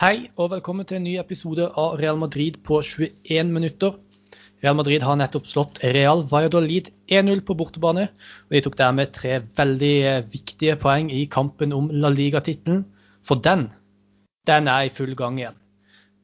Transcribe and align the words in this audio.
Hei 0.00 0.30
og 0.40 0.46
velkommen 0.48 0.86
til 0.88 0.96
en 0.96 1.02
ny 1.04 1.18
episode 1.20 1.66
av 1.76 1.98
Real 2.00 2.16
Madrid 2.16 2.54
på 2.64 2.78
21 2.80 3.50
minutter. 3.52 3.98
Real 4.64 4.78
Madrid 4.78 5.02
har 5.04 5.18
nettopp 5.20 5.50
slått 5.50 5.80
Real 5.84 6.22
Valladolid 6.30 6.88
1-0 7.12 7.42
på 7.44 7.56
bortebane. 7.60 8.06
og 8.46 8.56
De 8.56 8.62
tok 8.64 8.78
dermed 8.80 9.12
tre 9.12 9.42
veldig 9.60 9.92
eh, 10.08 10.22
viktige 10.32 10.78
poeng 10.80 11.12
i 11.12 11.26
kampen 11.28 11.76
om 11.76 11.92
La 11.92 12.08
Liga-tittelen. 12.08 12.86
For 13.28 13.44
den, 13.44 13.66
den 14.48 14.72
er 14.72 14.88
i 14.88 14.94
full 14.96 15.12
gang 15.20 15.36
igjen. 15.36 15.60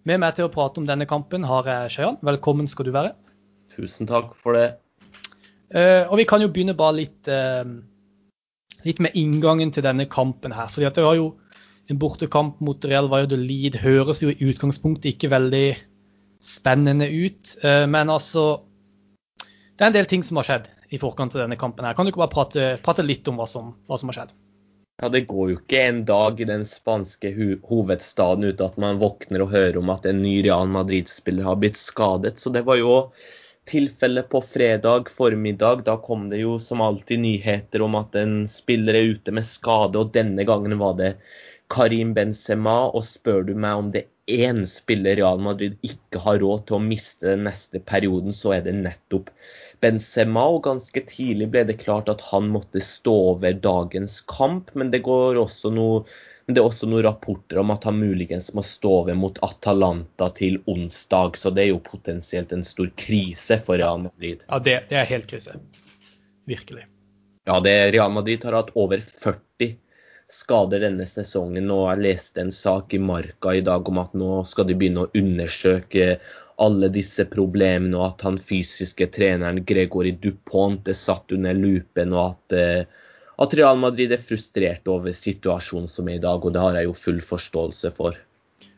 Med 0.09 0.25
meg 0.25 0.41
til 0.41 0.49
å 0.49 0.55
prate 0.57 0.81
om 0.81 0.89
denne 0.89 1.05
kampen 1.05 1.45
har 1.45 1.69
jeg 1.69 1.99
Shayan. 1.99 2.17
Velkommen 2.25 2.73
skal 2.73 2.89
du 2.89 2.95
være. 2.97 3.13
Tusen 3.77 4.09
takk 4.09 4.33
for 4.41 4.57
det. 4.57 4.71
Uh, 5.69 6.09
og 6.09 6.17
vi 6.23 6.25
kan 6.25 6.41
jo 6.41 6.49
begynne 6.49 6.81
bare 6.81 7.03
litt, 7.03 7.29
uh, 7.29 7.69
litt 8.89 9.05
med 9.05 9.21
inngangen 9.21 9.69
til 9.69 9.85
denne 9.85 10.09
kampen 10.09 10.57
her. 10.57 10.73
fordi 10.73 10.89
at 10.89 10.97
det 10.97 11.05
var 11.05 11.21
jo 11.21 11.35
en 11.91 11.99
bortekamp 11.99 12.61
mot 12.65 12.85
Real 12.85 13.09
Valladolid 13.11 13.79
høres 13.83 14.23
jo 14.25 14.33
i 14.33 14.49
utgangspunktet 14.51 15.13
ikke 15.15 15.31
veldig 15.33 15.67
spennende 16.43 17.09
ut. 17.09 17.57
Eh, 17.63 17.85
men 17.91 18.11
altså 18.11 18.63
Det 19.77 19.85
er 19.85 19.91
en 19.91 19.99
del 19.99 20.09
ting 20.09 20.23
som 20.25 20.39
har 20.41 20.47
skjedd 20.49 20.69
i 20.89 20.99
forkant 20.99 21.35
av 21.37 21.43
denne 21.45 21.59
kampen. 21.61 21.85
her. 21.85 21.95
Kan 21.95 22.07
du 22.07 22.11
ikke 22.11 22.25
bare 22.25 22.33
prate, 22.33 22.67
prate 22.83 23.05
litt 23.05 23.29
om 23.29 23.37
hva 23.37 23.47
som, 23.47 23.75
hva 23.87 23.99
som, 24.01 24.09
har 24.09 24.21
skjedd? 24.21 24.37
Ja, 25.03 25.09
Det 25.13 25.27
går 25.29 25.51
jo 25.51 25.59
ikke 25.61 25.83
en 25.85 26.05
dag 26.09 26.41
i 26.41 26.49
den 26.49 26.65
spanske 26.65 27.35
hovedstaden 27.69 28.45
uten 28.49 28.67
at 28.67 28.79
man 28.81 28.99
våkner 29.03 29.45
og 29.45 29.53
hører 29.53 29.77
om 29.77 29.91
at 29.93 30.07
en 30.07 30.23
ny 30.23 30.41
Real 30.47 30.69
Madrid-spiller 30.69 31.45
har 31.45 31.61
blitt 31.61 31.77
skadet. 31.77 32.41
Så 32.41 32.51
det 32.51 32.65
var 32.65 32.81
jo 32.81 33.11
tilfellet 33.69 34.31
på 34.33 34.41
fredag 34.41 35.11
formiddag. 35.13 35.85
Da 35.85 35.99
kom 36.01 36.31
det 36.31 36.41
jo 36.41 36.57
som 36.59 36.81
alltid 36.81 37.21
nyheter 37.21 37.83
om 37.83 37.99
at 38.01 38.17
en 38.17 38.47
spiller 38.49 38.95
er 38.97 39.13
ute 39.13 39.35
med 39.35 39.45
skade, 39.45 39.99
og 39.99 40.15
denne 40.17 40.47
gangen 40.49 40.79
var 40.81 40.97
det 40.97 41.17
Karim 41.73 42.13
Benzema, 42.15 42.87
og 42.95 43.05
spør 43.07 43.47
du 43.49 43.55
meg 43.59 43.81
om 43.81 43.89
det 43.95 44.07
én 44.27 44.65
spiller 44.67 45.17
Real 45.19 45.41
Madrid 45.43 45.77
ikke 45.87 46.21
har 46.23 46.41
råd 46.43 46.67
til 46.67 46.79
å 46.79 46.83
miste 46.83 47.29
den 47.31 47.45
neste 47.47 47.81
perioden, 47.83 48.35
så 48.35 48.57
er 48.57 48.65
det 48.67 48.75
nettopp 48.79 49.31
Benzema. 49.83 50.47
Og 50.51 50.65
ganske 50.67 51.03
tidlig 51.09 51.51
ble 51.53 51.65
det 51.69 51.79
klart 51.83 52.11
at 52.13 52.25
han 52.33 52.51
måtte 52.55 52.83
stå 52.83 53.15
over 53.35 53.59
dagens 53.67 54.21
kamp, 54.31 54.73
men 54.75 54.91
det, 54.95 55.03
noe, 55.07 56.03
det 56.47 56.59
er 56.59 56.67
også 56.67 56.91
noen 56.91 57.07
rapporter 57.07 57.63
om 57.63 57.75
at 57.75 57.87
han 57.87 57.99
muligens 58.01 58.53
må 58.55 58.67
stå 58.67 58.93
over 59.03 59.19
mot 59.19 59.39
Atalanta 59.47 60.31
til 60.35 60.61
onsdag, 60.71 61.39
så 61.39 61.55
det 61.55 61.67
er 61.67 61.73
jo 61.75 61.83
potensielt 61.87 62.55
en 62.55 62.67
stor 62.67 62.91
krise 62.99 63.61
for 63.63 63.79
Real 63.79 64.07
Madrid. 64.09 64.43
Ja, 64.49 64.63
det, 64.63 64.81
det 64.91 65.03
er 65.03 65.11
helt 65.15 65.31
krise. 65.31 65.59
Virkelig. 66.47 66.87
Ja, 67.47 67.61
det, 67.63 67.93
Real 67.95 68.11
Madrid 68.11 68.43
har 68.47 68.59
hatt 68.59 68.75
over 68.75 68.99
40 68.99 69.77
skader 70.33 70.83
denne 70.83 71.07
sesongen. 71.09 71.71
og 71.71 71.91
Jeg 71.91 72.05
leste 72.05 72.43
en 72.43 72.53
sak 72.53 72.95
i 72.95 73.01
Marka 73.03 73.55
i 73.55 73.65
dag 73.65 73.89
om 73.89 74.03
at 74.03 74.15
nå 74.15 74.43
skal 74.49 74.67
de 74.69 74.77
begynne 74.79 75.07
å 75.07 75.13
undersøke 75.15 76.17
alle 76.63 76.89
disse 76.89 77.27
problemene, 77.29 77.97
og 77.99 78.15
at 78.15 78.25
han 78.25 78.39
fysiske 78.41 79.11
treneren 79.13 79.65
Gregory 79.69 80.15
Dupont 80.17 80.89
er 80.89 80.97
satt 80.97 81.35
under 81.37 81.57
lupen, 81.57 82.15
og 82.17 82.23
at, 82.31 82.57
eh, 82.57 83.11
at 83.39 83.55
Real 83.59 83.77
Madrid 83.77 84.13
er 84.13 84.23
frustrert 84.23 84.89
over 84.89 85.13
situasjonen 85.13 85.91
som 85.93 86.09
er 86.09 86.17
i 86.17 86.25
dag. 86.25 86.45
og 86.45 86.53
Det 86.53 86.61
har 86.61 86.75
jeg 86.75 86.89
jo 86.89 86.97
full 86.97 87.21
forståelse 87.21 87.93
for. 87.93 88.17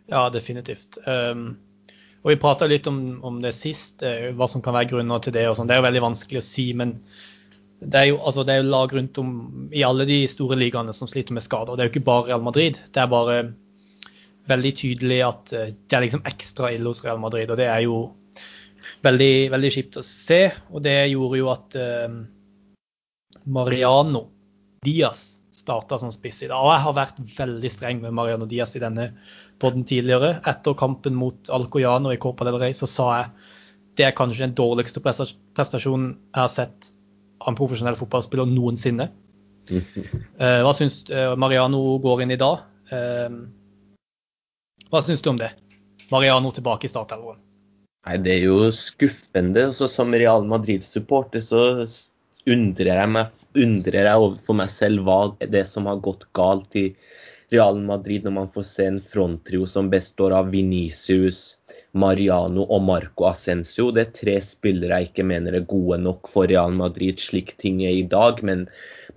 Ja, 0.09 0.29
definitivt. 0.31 0.99
Um, 1.07 1.59
og 2.25 2.33
Vi 2.33 2.37
prata 2.37 2.67
litt 2.67 2.87
om, 2.87 3.23
om, 3.23 3.41
det 3.41 3.55
sist, 3.55 4.03
eh, 4.03 4.33
hva 4.35 4.49
som 4.49 4.61
kan 4.61 4.75
være 4.75 4.91
grunner 4.91 5.23
til 5.23 5.33
det. 5.33 5.47
og 5.47 5.57
sånn. 5.57 5.69
Det 5.69 5.77
er 5.77 5.83
jo 5.83 5.87
veldig 5.87 6.03
vanskelig 6.03 6.43
å 6.43 6.49
si. 6.49 6.73
men 6.73 6.99
det 7.79 7.98
er, 8.01 8.07
jo, 8.11 8.19
altså, 8.27 8.43
det 8.43 8.55
er 8.55 8.62
jo 8.62 8.71
lag 8.73 8.93
rundt 8.95 9.19
om 9.23 9.33
i 9.71 9.84
alle 9.87 10.07
de 10.09 10.23
store 10.31 10.57
ligaene 10.59 10.93
som 10.97 11.09
sliter 11.11 11.37
med 11.37 11.45
skader. 11.45 11.77
Det 11.77 11.84
er 11.84 11.89
jo 11.89 11.93
ikke 11.95 12.09
bare 12.09 12.27
Real 12.31 12.43
Madrid. 12.43 12.81
Det 12.91 13.03
er 13.03 13.11
bare 13.12 13.37
veldig 14.51 14.73
tydelig 14.81 15.19
at 15.23 15.53
eh, 15.55 15.75
det 15.87 15.97
er 15.97 16.06
liksom 16.06 16.25
ekstra 16.27 16.73
ille 16.75 16.91
hos 16.91 17.05
Real 17.05 17.21
Madrid. 17.23 17.53
Og 17.53 17.61
det 17.61 17.69
er 17.71 17.84
jo 17.84 18.01
veldig, 19.06 19.33
veldig 19.55 19.73
kjipt 19.77 20.01
å 20.01 20.05
se. 20.06 20.41
Og 20.73 20.83
det 20.84 20.97
gjorde 21.12 21.39
jo 21.39 21.53
at 21.53 21.79
uh, 21.79 22.19
Mariano 23.47 24.25
Diaz 24.84 25.39
starta 25.55 26.00
som 26.03 26.10
spiss 26.15 26.43
i 26.43 26.50
dag. 26.50 26.59
Og 26.59 26.72
jeg 26.75 26.84
har 26.87 26.99
vært 26.99 27.22
veldig 27.39 27.72
streng 27.72 28.03
med 28.03 28.15
Mariano 28.19 28.50
Diaz 28.50 28.75
i 28.78 28.83
denne 28.83 29.12
podden 29.62 29.87
tidligere. 29.87 30.39
Etter 30.47 30.77
kampen 30.78 31.19
mot 31.19 31.50
Alcoyano 31.55 32.10
i 32.15 32.21
Copa 32.21 32.47
del 32.49 32.59
Rey 32.59 32.77
så 32.77 32.91
sa 32.91 33.09
jeg 33.21 33.55
det 33.99 34.06
er 34.06 34.15
kanskje 34.19 34.47
den 34.47 34.55
dårligste 34.59 35.03
prestasjonen 35.03 36.12
jeg 36.15 36.39
har 36.39 36.50
sett 36.53 36.93
av 37.38 37.53
en 37.53 37.59
profesjonell 37.59 37.99
fotballspiller 37.99 38.49
noensinne. 38.50 39.10
Uh, 39.69 40.60
hva 40.65 40.72
syns 40.76 41.03
uh, 41.12 41.34
Mariano 41.38 41.99
går 42.03 42.25
inn 42.25 42.34
i 42.34 42.41
dag? 42.41 42.65
Uh, 42.93 43.44
hva 44.88 45.03
syns 45.04 45.22
du 45.25 45.32
om 45.32 45.41
det? 45.41 45.53
Mariano 46.12 46.53
tilbake 46.54 46.88
i 46.88 46.93
startelveren. 46.93 47.43
Nei, 48.06 48.16
Det 48.25 48.32
er 48.38 48.47
jo 48.47 48.71
skuffende. 48.72 49.69
Også 49.72 49.88
som 49.91 50.15
Real 50.15 50.47
Madrid-supporter 50.48 51.43
så 51.44 51.62
undrer 52.48 52.94
jeg, 52.94 53.12
meg, 53.12 53.41
undrer 53.59 54.09
jeg 54.09 54.22
overfor 54.22 54.56
meg 54.56 54.71
selv 54.72 55.04
hva 55.04 55.19
det 55.43 55.65
er 55.65 55.69
som 55.69 55.88
har 55.91 56.00
gått 56.04 56.25
galt 56.37 56.78
i 56.81 56.87
Real 57.53 57.78
Madrid 57.81 58.26
når 58.26 58.34
man 58.36 58.50
får 58.53 58.64
se 58.69 58.84
en 58.91 58.98
fronttrio 59.00 59.66
som 59.66 59.88
består 59.88 60.34
av 60.36 60.50
Venicius, 60.53 61.56
Mariano 61.97 62.66
og 62.69 62.82
Marco 62.84 63.25
Ascencio. 63.28 63.88
Det 63.94 64.03
er 64.03 64.12
tre 64.19 64.34
spillere 64.44 64.98
jeg 64.98 65.09
ikke 65.09 65.25
mener 65.31 65.56
er 65.56 65.64
gode 65.70 65.97
nok 66.03 66.28
for 66.28 66.50
Real 66.50 66.75
Madrid 66.76 67.20
slik 67.22 67.54
ting 67.62 67.81
er 67.86 67.94
i 67.97 68.04
dag. 68.04 68.42
Men 68.44 68.66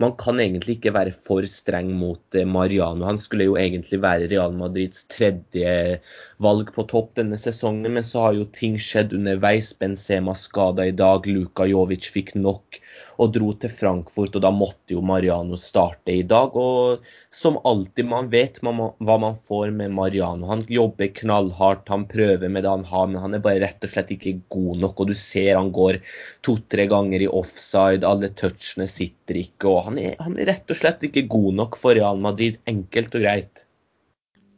man 0.00 0.14
kan 0.20 0.40
egentlig 0.40 0.78
ikke 0.78 0.94
være 0.96 1.12
for 1.12 1.44
streng 1.48 1.92
mot 1.98 2.38
eh, 2.38 2.48
Mariano. 2.48 3.04
Han 3.04 3.20
skulle 3.20 3.50
jo 3.50 3.58
egentlig 3.60 4.00
være 4.02 4.30
Real 4.32 4.56
Madrids 4.56 5.04
tredje 5.12 6.00
valg 6.42 6.72
på 6.72 6.86
topp 6.88 7.12
denne 7.20 7.36
sesongen, 7.40 7.92
men 7.92 8.06
så 8.06 8.26
har 8.26 8.38
jo 8.40 8.48
ting 8.56 8.80
skjedd 8.80 9.12
underveis. 9.18 9.74
Benzema 9.76 10.32
skada 10.38 10.88
i 10.88 10.96
dag, 10.96 11.28
Luka 11.28 11.68
Jovic 11.68 12.08
fikk 12.16 12.32
nok 12.40 12.80
og 13.22 13.32
dro 13.34 13.52
til 13.60 13.70
Frankfurt, 13.72 14.34
og 14.36 14.42
da 14.44 14.50
måtte 14.54 14.94
jo 14.94 15.02
Mariano 15.06 15.56
starte 15.60 16.14
i 16.14 16.24
dag. 16.28 16.56
Og 16.58 17.04
som 17.34 17.58
alltid, 17.68 18.08
man 18.10 18.30
vet 18.32 18.60
hva 18.62 19.16
man 19.22 19.38
får 19.38 19.72
med 19.76 19.94
Mariano. 19.96 20.48
Han 20.50 20.64
jobber 20.68 21.12
knallhardt, 21.22 21.88
han 21.92 22.08
prøver 22.10 22.52
med 22.52 22.66
det 22.66 22.72
han 22.72 22.86
har, 22.90 23.08
men 23.10 23.22
han 23.22 23.38
er 23.38 23.44
bare 23.44 23.62
rett 23.64 23.86
og 23.86 23.92
slett 23.92 24.12
ikke 24.16 24.34
god 24.52 24.82
nok. 24.84 25.04
Og 25.04 25.12
du 25.12 25.16
ser 25.18 25.54
han 25.58 25.72
går 25.74 26.00
to-tre 26.46 26.88
ganger 26.90 27.24
i 27.24 27.30
offside, 27.30 28.06
alle 28.08 28.32
touchene 28.38 28.88
sitter 28.90 29.40
ikke. 29.44 29.70
og 29.70 29.88
han 29.90 30.02
er, 30.02 30.16
han 30.22 30.36
er, 30.36 30.50
rett 30.52 30.72
og 30.72 30.78
slett 30.78 31.06
ikke 31.08 31.28
god 31.30 31.60
nok 31.62 31.78
for 31.80 31.96
Real 31.98 32.20
Madrid, 32.22 32.58
enkelt 32.70 33.14
og 33.18 33.24
greit. 33.24 33.66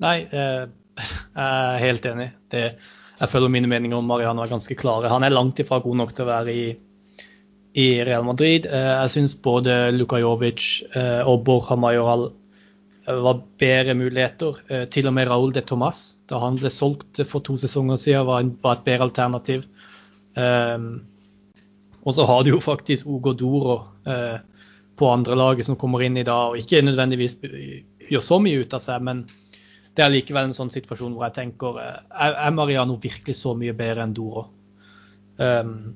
Nei, 0.03 0.19
eh, 0.26 0.64
jeg 1.04 1.47
er 1.47 1.82
helt 1.84 2.06
enig. 2.10 2.28
Det, 2.50 2.66
jeg 3.14 3.30
føler 3.30 3.53
mine 3.53 3.70
meninger 3.70 4.00
om 4.00 4.08
Mariano 4.08 4.42
er 4.42 4.50
ganske 4.50 4.76
klare. 4.78 5.12
Han 5.12 5.26
er 5.26 5.34
langt 5.34 5.60
ifra 5.62 5.78
god 5.82 6.00
nok 6.03 6.14
til 6.14 6.26
å 6.26 6.32
være 6.32 6.54
i, 6.54 6.66
i 7.74 8.04
Real 8.06 8.24
Madrid. 8.26 8.68
Eh, 8.70 8.90
jeg 9.02 9.12
syns 9.16 9.34
både 9.42 9.74
Luka 9.94 10.20
Jovic 10.22 10.84
eh, 10.94 11.22
og 11.26 11.42
Borja 11.46 11.76
Majoral 11.78 12.28
var 13.04 13.40
bedre 13.60 13.96
muligheter. 13.98 14.60
Eh, 14.68 14.84
til 14.94 15.10
og 15.10 15.16
med 15.16 15.28
Raúl 15.28 15.54
de 15.54 15.64
Tomas, 15.66 16.14
da 16.30 16.38
han 16.42 16.58
ble 16.60 16.70
solgt 16.70 17.20
for 17.26 17.44
to 17.44 17.58
sesonger 17.60 17.98
siden, 18.00 18.28
var, 18.30 18.46
var 18.62 18.78
et 18.78 18.86
bedre 18.86 19.08
alternativ. 19.10 19.66
Um, 20.34 21.04
og 22.02 22.14
så 22.16 22.24
har 22.26 22.42
du 22.42 22.50
jo 22.50 22.62
faktisk 22.62 23.06
Ugo 23.06 23.32
Doro 23.38 23.76
på 24.98 25.10
andre 25.10 25.36
laget 25.38 25.68
som 25.68 25.76
kommer 25.78 26.02
inn 26.02 26.16
i 26.18 26.24
dag 26.26 26.50
og 26.50 26.58
ikke 26.58 26.80
nødvendigvis 26.82 27.36
gjør 28.10 28.24
så 28.24 28.41
mye 28.42 28.64
ut 28.64 28.74
av 28.74 28.82
seg, 28.82 29.04
men 29.06 29.22
det 29.94 30.02
er 30.02 30.10
likevel 30.10 30.50
en 30.50 30.56
sånn 30.56 30.72
situasjon 30.74 31.14
hvor 31.14 31.28
jeg 31.28 31.36
tenker 31.38 31.78
Er 31.78 32.50
Mariano 32.50 32.98
virkelig 33.00 33.38
så 33.38 33.54
mye 33.58 33.76
bedre 33.78 34.08
enn 34.08 34.16
Doro? 34.16 34.48
Um, 35.38 35.94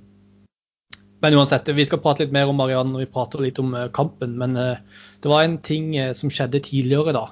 men 1.20 1.34
uansett, 1.34 1.68
vi 1.74 1.86
skal 1.86 2.00
prate 2.02 2.24
litt 2.24 2.34
mer 2.34 2.50
om 2.50 2.58
Marianne 2.60 2.94
når 2.94 3.04
vi 3.04 3.12
prater 3.14 3.42
litt 3.42 3.58
om 3.62 3.74
uh, 3.74 3.88
kampen. 3.94 4.36
Men 4.38 4.54
uh, 4.58 5.02
det 5.22 5.30
var 5.32 5.44
en 5.44 5.58
ting 5.66 5.90
uh, 5.98 6.12
som 6.16 6.30
skjedde 6.30 6.62
tidligere 6.66 7.14
da, 7.16 7.26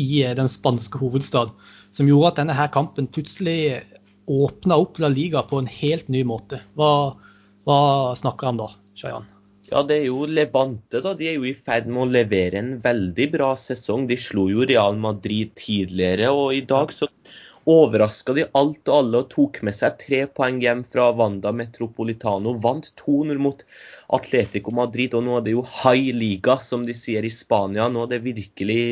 i 0.00 0.22
den 0.36 0.48
spanske 0.48 1.00
hovedstad, 1.00 1.52
som 1.92 2.08
gjorde 2.08 2.30
at 2.30 2.38
denne 2.40 2.56
her 2.56 2.70
kampen 2.72 3.10
plutselig 3.12 3.82
åpna 4.30 4.78
opp 4.80 5.00
La 5.02 5.10
Liga 5.12 5.42
på 5.44 5.60
en 5.60 5.68
helt 5.68 6.08
ny 6.12 6.22
måte. 6.24 6.62
Hva, 6.78 7.18
hva 7.68 7.78
snakker 8.16 8.48
han 8.48 8.60
da, 8.60 8.70
Shayan? 8.96 9.28
Ja, 9.72 9.80
det 9.88 10.02
er 10.02 10.08
jo 10.10 10.26
Levante. 10.28 11.00
da. 11.00 11.14
De 11.16 11.28
er 11.30 11.38
jo 11.38 11.46
i 11.48 11.54
ferd 11.56 11.86
med 11.88 12.02
å 12.02 12.10
levere 12.12 12.60
en 12.60 12.74
veldig 12.84 13.28
bra 13.32 13.52
sesong. 13.56 14.04
De 14.10 14.18
slo 14.20 14.50
jo 14.50 14.66
Real 14.68 14.98
Madrid 15.00 15.54
tidligere, 15.56 16.28
og 16.28 16.52
i 16.56 16.64
dag 16.68 16.92
så 16.92 17.08
overraska 17.68 18.34
de 18.34 18.44
alt 18.58 18.88
og 18.88 18.94
alle 18.96 19.20
og 19.22 19.28
tok 19.32 19.60
med 19.66 19.74
seg 19.76 19.98
tre 20.00 20.20
poeng 20.26 20.58
hjem 20.62 20.82
fra 20.88 21.10
Wanda 21.14 21.52
Metropolitano. 21.54 22.54
Vant 22.62 22.88
2-0 22.98 23.38
mot 23.42 23.62
Atletico 24.12 24.74
Madrid, 24.74 25.14
og 25.14 25.24
nå 25.26 25.36
er 25.38 25.44
det 25.46 25.54
jo 25.54 25.62
high 25.82 26.10
liga, 26.16 26.56
som 26.60 26.86
de 26.88 26.96
sier 26.96 27.24
i 27.24 27.30
Spania. 27.32 27.86
Nå 27.92 28.04
er 28.04 28.10
det 28.14 28.22
virkelig 28.24 28.82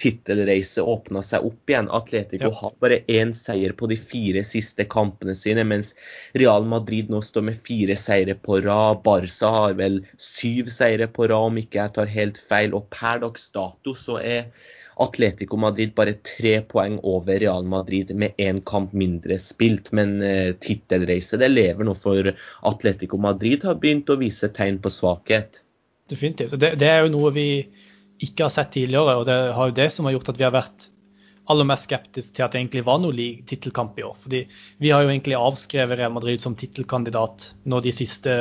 tittelreise 0.00 0.84
åpna 0.84 1.24
seg 1.26 1.46
opp 1.48 1.72
igjen. 1.72 1.90
Atletico 1.90 2.50
ja. 2.52 2.54
har 2.60 2.76
bare 2.84 3.00
én 3.10 3.34
seier 3.36 3.74
på 3.76 3.90
de 3.90 3.98
fire 3.98 4.44
siste 4.46 4.86
kampene 4.90 5.34
sine, 5.38 5.66
mens 5.66 5.94
Real 6.38 6.68
Madrid 6.70 7.10
nå 7.12 7.22
står 7.24 7.48
med 7.50 7.60
fire 7.66 7.98
seire 7.98 8.38
på 8.38 8.60
rad. 8.64 9.02
Barca 9.04 9.50
har 9.58 9.76
vel 9.80 10.02
syv 10.20 10.70
seire 10.72 11.10
på 11.10 11.28
rad, 11.28 11.50
om 11.50 11.60
ikke 11.60 11.82
jeg 11.82 11.96
tar 11.98 12.14
helt 12.14 12.40
feil. 12.40 12.78
Og 12.78 12.88
per 12.94 13.20
dags 13.26 13.50
dato 13.54 13.98
så 13.98 14.20
er 14.22 14.48
Atletico 15.02 15.58
Madrid 15.58 15.94
bare 15.96 16.16
tre 16.22 16.58
poeng 16.68 17.00
over 17.02 17.40
Real 17.42 17.66
Madrid 17.66 18.12
med 18.14 18.38
én 18.38 18.60
kamp 18.66 18.92
mindre 18.94 19.38
spilt. 19.42 19.90
Men 19.92 20.20
eh, 20.22 20.52
tittelracet 20.60 21.42
det 21.42 21.50
lever 21.50 21.88
nå 21.88 21.96
for 21.98 22.30
Atletico 22.70 23.18
Madrid 23.20 23.66
har 23.66 23.80
begynt 23.82 24.10
å 24.12 24.18
vise 24.20 24.50
tegn 24.54 24.80
på 24.82 24.92
svakhet. 24.92 25.62
Definitivt. 26.10 26.58
Det, 26.60 26.74
det, 26.80 26.90
er 26.90 27.04
jo 27.04 27.14
noe 27.16 27.32
vi 27.34 27.48
ikke 28.22 28.46
har 28.46 28.52
sett 28.52 28.74
tidligere, 28.76 29.16
og 29.20 29.26
det 29.28 29.38
har 29.56 29.70
jo 29.70 29.78
det 29.78 29.88
som 29.92 30.06
har 30.06 30.14
gjort 30.16 30.34
at 30.34 30.40
vi 30.40 30.46
har 30.46 30.54
vært 30.54 30.90
aller 31.52 31.66
mest 31.68 31.88
skeptiske 31.88 32.36
til 32.36 32.44
at 32.46 32.54
det 32.54 32.62
egentlig 32.62 32.84
var 32.86 33.00
noe 33.02 33.26
tittelkamp 33.48 33.98
i 34.00 34.06
år. 34.06 34.14
Fordi 34.22 34.44
vi 34.80 34.92
har 34.94 35.04
jo 35.04 35.10
egentlig 35.12 35.36
avskrevet 35.38 36.00
Real 36.00 36.14
Madrid 36.14 36.40
som 36.40 36.56
tittelkandidat 36.56 37.50
nå 37.68 37.80
de 37.84 37.92
siste 37.92 38.36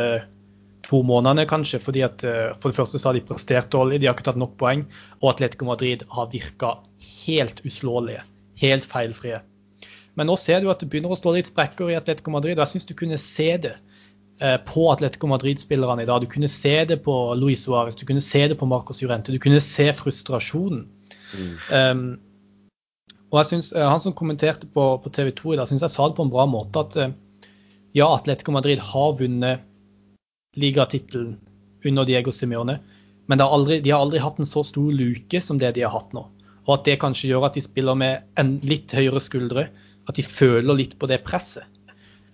to 0.83 0.99
månedene, 1.05 1.47
kanskje. 1.49 1.79
fordi 1.79 2.03
at 2.05 2.23
eh, 2.27 2.51
For 2.59 2.69
det 2.69 2.77
første 2.77 2.99
så 2.99 3.09
har 3.09 3.17
de 3.17 3.25
prestert 3.27 3.71
dårlig, 3.71 4.01
de 4.01 4.09
har 4.09 4.17
ikke 4.17 4.27
tatt 4.29 4.41
nok 4.41 4.57
poeng. 4.59 4.85
Og 5.21 5.33
Atletico 5.33 5.67
Madrid 5.69 6.03
har 6.11 6.31
virka 6.31 6.77
helt 7.25 7.63
uslåelige. 7.65 8.23
Helt 8.61 8.85
feilfrie. 8.85 9.41
Men 10.15 10.29
nå 10.29 10.35
ser 10.37 10.61
du 10.61 10.69
at 10.69 10.83
det 10.83 10.91
begynner 10.91 11.13
å 11.13 11.17
slå 11.17 11.33
litt 11.33 11.49
sprekker 11.49 11.89
i 11.89 11.97
Atletico 11.97 12.33
Madrid. 12.33 12.57
og 12.57 12.65
Jeg 12.65 12.75
syns 12.75 12.89
du 12.89 12.95
kunne 12.99 13.17
se 13.21 13.49
det 13.65 13.73
eh, 14.39 14.59
på 14.67 14.89
Atletico 14.91 15.29
Madrid-spillerne 15.31 16.03
i 16.03 16.09
dag. 16.09 16.21
Du 16.21 16.29
kunne 16.29 16.51
se 16.51 16.75
det 16.89 16.99
på 17.05 17.15
Luis 17.39 17.65
Suárez, 17.65 17.97
du 17.97 18.05
kunne 18.09 18.21
se 18.21 18.45
det 18.51 18.59
på 18.59 18.69
Marcos 18.69 19.01
Jurente. 19.01 19.33
Du 19.33 19.41
kunne 19.41 19.63
se 19.63 19.89
frustrasjonen. 19.97 20.85
Mm. 21.33 21.53
Um, 21.73 22.07
og 23.31 23.39
jeg 23.39 23.47
synes, 23.49 23.71
uh, 23.73 23.87
Han 23.89 24.01
som 24.03 24.13
kommenterte 24.13 24.67
på, 24.69 24.83
på 25.01 25.09
TV 25.09 25.31
2 25.33 25.53
i 25.53 25.57
dag, 25.57 25.69
syns 25.69 25.81
jeg 25.81 25.95
sa 25.95 26.05
det 26.05 26.19
på 26.19 26.27
en 26.27 26.33
bra 26.33 26.45
måte. 26.45 26.83
At 26.83 27.15
ja, 27.93 28.09
Atletico 28.09 28.53
Madrid 28.53 28.81
har 28.81 29.15
vunnet 29.17 29.65
ligatittelen 30.59 31.37
under 31.85 32.05
Diego 32.05 32.31
Simione. 32.31 32.79
Men 33.25 33.39
har 33.39 33.53
aldri, 33.55 33.79
de 33.79 33.91
har 33.93 34.03
aldri 34.03 34.19
hatt 34.19 34.39
en 34.39 34.49
så 34.49 34.63
stor 34.67 34.91
luke 34.91 35.41
som 35.41 35.59
det 35.59 35.73
de 35.77 35.85
har 35.85 35.93
hatt 35.93 36.11
nå. 36.15 36.25
Og 36.63 36.73
at 36.77 36.87
det 36.87 36.99
kanskje 37.01 37.29
gjør 37.31 37.47
at 37.47 37.57
de 37.57 37.63
spiller 37.63 37.95
med 37.99 38.23
en 38.39 38.57
litt 38.67 38.91
høyere 38.95 39.21
skuldre. 39.23 39.67
At 40.07 40.19
de 40.19 40.25
føler 40.25 40.75
litt 40.79 40.97
på 40.99 41.07
det 41.11 41.21
presset. 41.27 41.67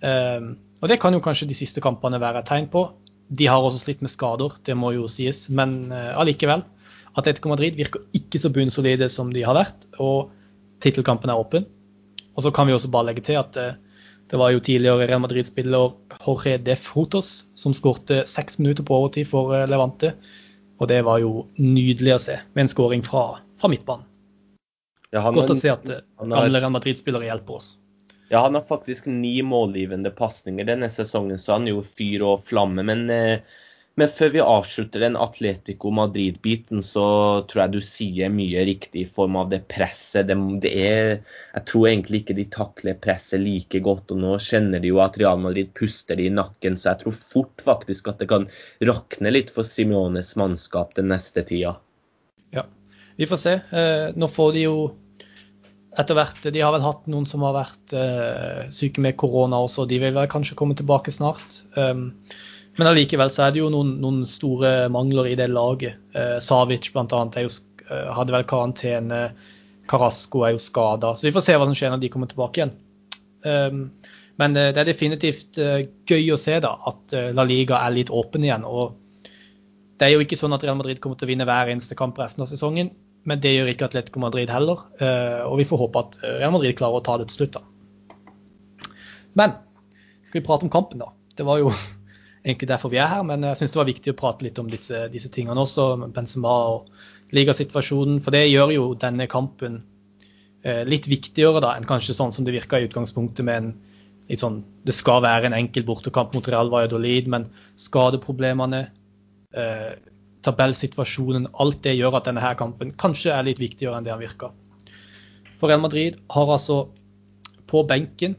Um, 0.02 0.56
og 0.80 0.88
det 0.90 0.98
kan 1.02 1.14
jo 1.14 1.22
kanskje 1.22 1.50
de 1.50 1.56
siste 1.58 1.82
kampene 1.84 2.20
være 2.22 2.42
et 2.42 2.50
tegn 2.50 2.70
på. 2.72 2.86
De 3.30 3.46
har 3.46 3.62
også 3.62 3.84
slitt 3.84 4.00
med 4.02 4.10
skader, 4.10 4.56
det 4.66 4.74
må 4.78 4.94
jo 4.96 5.06
sies. 5.10 5.44
Men 5.54 5.92
uh. 5.92 6.16
Atletico 7.18 7.50
Madrid 7.50 7.78
virker 7.78 8.02
ikke 8.14 8.38
så 8.38 8.50
bunnsolide 8.54 9.10
som 9.10 9.30
de 9.34 9.44
har 9.46 9.58
vært. 9.58 9.86
Og 10.02 10.30
tittelkampen 10.82 11.30
er 11.30 11.38
åpen. 11.38 11.66
Og 12.34 12.46
så 12.46 12.54
kan 12.54 12.66
vi 12.66 12.74
også 12.74 12.90
bare 12.90 13.10
legge 13.10 13.26
til 13.26 13.38
at 13.38 13.58
uh, 13.58 13.74
det 14.30 14.38
var 14.38 14.52
jo 14.54 14.60
tidligere 14.62 15.08
Real 15.10 15.20
Madrid-spiller 15.24 15.96
Jorge 16.22 16.58
de 16.62 16.76
Frutos 16.78 17.48
som 17.58 17.74
skårte 17.74 18.22
seks 18.30 18.60
minutter 18.60 18.86
på 18.86 18.94
overtid 18.94 19.26
for 19.26 19.56
eh, 19.56 19.66
Levante. 19.66 20.14
Og 20.80 20.88
det 20.88 21.00
var 21.04 21.18
jo 21.20 21.48
nydelig 21.58 22.14
å 22.14 22.22
se, 22.22 22.38
med 22.54 22.64
en 22.64 22.70
skåring 22.70 23.02
fra, 23.04 23.24
fra 23.60 23.70
midtbanen. 23.72 24.06
Ja, 25.10 25.24
Godt 25.34 25.50
å 25.50 25.58
se 25.58 25.72
at 25.72 25.88
eh, 25.90 26.04
gamle 26.22 26.60
Real 26.60 26.72
Madrid-spillere 26.76 27.26
hjelper 27.26 27.58
oss. 27.58 27.72
Ja, 28.30 28.44
han 28.44 28.54
har 28.54 28.62
faktisk 28.62 29.08
ni 29.10 29.40
målgivende 29.42 30.12
pasninger 30.14 30.68
denne 30.68 30.86
sesongen, 30.94 31.38
så 31.38 31.56
han 31.56 31.66
er 31.66 31.74
jo 31.74 31.82
fyr 31.82 32.22
og 32.22 32.44
flamme. 32.46 32.86
Men 32.86 33.08
eh, 33.10 33.58
men 33.98 34.08
før 34.08 34.30
vi 34.32 34.40
avslutter 34.40 35.02
den 35.02 35.16
Atletico 35.18 35.90
Madrid-biten, 35.92 36.78
så 36.84 37.04
tror 37.50 37.64
jeg 37.64 37.72
du 37.74 37.80
sier 37.84 38.30
mye 38.32 38.62
riktig 38.64 39.02
i 39.02 39.08
form 39.18 39.36
av 39.40 39.50
det 39.50 39.64
presset. 39.68 40.30
Det, 40.30 40.36
det 40.62 40.70
er, 40.78 41.10
jeg 41.56 41.66
tror 41.68 41.88
egentlig 41.90 42.22
ikke 42.22 42.36
de 42.38 42.46
takler 42.54 43.00
presset 43.02 43.42
like 43.42 43.82
godt. 43.84 44.14
og 44.14 44.22
Nå 44.22 44.36
kjenner 44.40 44.80
de 44.80 44.92
jo 44.92 45.02
at 45.04 45.18
Real 45.20 45.42
Madrid 45.42 45.74
puster 45.76 46.16
de 46.16 46.30
i 46.30 46.32
nakken, 46.32 46.78
så 46.80 46.92
jeg 46.92 47.02
tror 47.02 47.18
fort 47.18 47.66
faktisk 47.66 48.08
at 48.12 48.22
det 48.22 48.30
kan 48.30 48.48
rakne 48.88 49.34
litt 49.34 49.52
for 49.52 49.68
Simiones 49.68 50.32
mannskap 50.38 50.94
den 50.96 51.10
neste 51.12 51.44
tida. 51.50 51.74
Ja, 52.56 52.64
vi 53.20 53.28
får 53.28 53.42
se. 53.42 53.58
Eh, 53.58 54.06
nå 54.16 54.30
får 54.30 54.54
de 54.56 54.66
jo 54.68 54.76
etter 55.98 56.14
hvert 56.14 56.46
De 56.54 56.60
har 56.62 56.70
vel 56.70 56.84
hatt 56.86 57.08
noen 57.10 57.26
som 57.26 57.42
har 57.42 57.56
vært 57.56 57.92
eh, 57.98 58.68
syke 58.72 59.02
med 59.02 59.18
korona 59.18 59.58
også, 59.66 59.88
de 59.90 59.98
vil 60.00 60.14
vel 60.16 60.30
kanskje 60.30 60.56
komme 60.56 60.78
tilbake 60.78 61.12
snart. 61.12 61.64
Um, 61.74 62.12
men 62.78 62.88
allikevel 62.88 63.30
så 63.32 63.46
er 63.46 63.54
det 63.54 63.62
jo 63.62 63.70
noen, 63.72 63.96
noen 64.02 64.22
store 64.28 64.88
mangler 64.92 65.30
i 65.30 65.36
det 65.38 65.50
laget. 65.50 65.98
Eh, 66.14 66.36
Savic 66.42 66.92
bl.a. 66.94 67.24
Eh, 67.40 68.06
hadde 68.16 68.34
vel 68.36 68.46
karantene. 68.48 69.24
Carasco 69.90 70.44
er 70.46 70.54
jo 70.54 70.62
skada. 70.62 71.10
Så 71.16 71.26
vi 71.26 71.34
får 71.34 71.44
se 71.44 71.58
hva 71.58 71.66
som 71.66 71.76
skjer 71.76 71.92
når 71.92 72.04
de 72.04 72.12
kommer 72.14 72.30
tilbake 72.30 72.62
igjen. 72.62 72.72
Um, 73.42 73.82
men 74.38 74.54
det, 74.54 74.68
det 74.76 74.82
er 74.82 74.88
definitivt 74.92 75.58
uh, 75.58 75.80
gøy 76.08 76.30
å 76.32 76.38
se 76.40 76.58
da, 76.62 76.74
at 76.86 77.14
La 77.34 77.44
Liga 77.48 77.80
er 77.80 77.96
litt 77.96 78.12
åpen 78.14 78.46
igjen. 78.46 78.64
og 78.68 78.94
Det 79.98 80.06
er 80.06 80.14
jo 80.14 80.24
ikke 80.24 80.38
sånn 80.38 80.54
at 80.54 80.64
Real 80.64 80.78
Madrid 80.78 81.02
kommer 81.02 81.18
til 81.18 81.26
å 81.26 81.32
vinne 81.32 81.48
hver 81.48 81.72
eneste 81.72 81.98
kamp 81.98 82.20
resten 82.22 82.46
av 82.46 82.52
sesongen. 82.52 82.94
Men 83.28 83.42
det 83.42 83.52
gjør 83.56 83.72
ikke 83.74 83.90
Atletico 83.90 84.22
Madrid 84.22 84.52
heller. 84.52 84.86
Uh, 85.02 85.42
og 85.50 85.58
vi 85.60 85.68
får 85.68 85.84
håpe 85.84 86.06
at 86.06 86.20
Real 86.38 86.54
Madrid 86.54 86.78
klarer 86.78 87.02
å 87.02 87.04
ta 87.04 87.18
det 87.20 87.28
til 87.32 87.42
slutt. 87.42 87.58
da. 87.58 88.94
Men 89.36 89.58
skal 90.22 90.38
vi 90.38 90.46
prate 90.46 90.70
om 90.70 90.72
kampen, 90.72 91.02
da. 91.02 91.10
Det 91.36 91.44
var 91.44 91.60
jo 91.60 91.74
egentlig 92.44 92.68
derfor 92.70 92.92
vi 92.92 93.00
er 93.00 93.10
her. 93.10 93.22
Men 93.26 93.44
jeg 93.46 93.60
syns 93.60 93.74
det 93.74 93.80
var 93.80 93.90
viktig 93.90 94.14
å 94.14 94.18
prate 94.18 94.46
litt 94.46 94.58
om 94.62 94.68
disse, 94.70 95.06
disse 95.12 95.30
tingene 95.32 95.60
også, 95.60 95.92
Benzema 96.14 96.56
og 96.74 96.90
ligasituasjonen. 97.36 98.20
For 98.24 98.34
det 98.34 98.46
gjør 98.48 98.74
jo 98.74 98.86
denne 99.00 99.28
kampen 99.30 99.80
eh, 100.64 100.82
litt 100.88 101.08
viktigere 101.10 101.62
da, 101.62 101.74
enn 101.76 101.88
kanskje 101.88 102.16
sånn 102.16 102.34
som 102.34 102.46
det 102.46 102.56
virka 102.56 102.80
i 102.80 102.88
utgangspunktet 102.88 103.46
med 103.46 103.62
en 103.62 103.72
litt 104.30 104.42
sånn 104.44 104.60
Det 104.86 104.94
skal 104.94 105.24
være 105.24 105.48
en 105.48 105.56
enkel 105.56 105.82
bortekamp 105.82 106.36
mot 106.36 106.46
Real 106.46 106.68
Valladolid, 106.70 107.26
men 107.26 107.48
skadeproblemene, 107.80 108.84
eh, 109.58 109.92
tabellsituasjonen, 110.46 111.48
alt 111.60 111.80
det 111.82 111.96
gjør 111.98 112.20
at 112.20 112.28
denne 112.30 112.44
her 112.44 112.54
kampen 112.56 112.94
kanskje 112.94 113.34
er 113.34 113.48
litt 113.48 113.58
viktigere 113.60 113.98
enn 113.98 114.06
det 114.06 114.14
han 114.14 114.22
virka. 114.22 114.52
For 115.58 115.68
Real 115.68 115.82
Madrid 115.82 116.16
har 116.30 116.54
altså 116.54 116.84
på 117.70 117.82
benken 117.90 118.38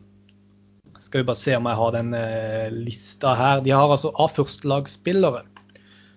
skal 1.01 1.21
vi 1.21 1.27
bare 1.27 1.39
se 1.39 1.55
om 1.57 1.65
jeg 1.65 1.79
har 1.79 1.93
den 1.95 2.13
eh, 2.13 2.67
lista 2.73 3.33
her. 3.37 3.61
De 3.65 3.73
har 3.73 3.89
altså 3.89 4.11
Av 4.13 4.29
førstelagsspillere 4.35 5.45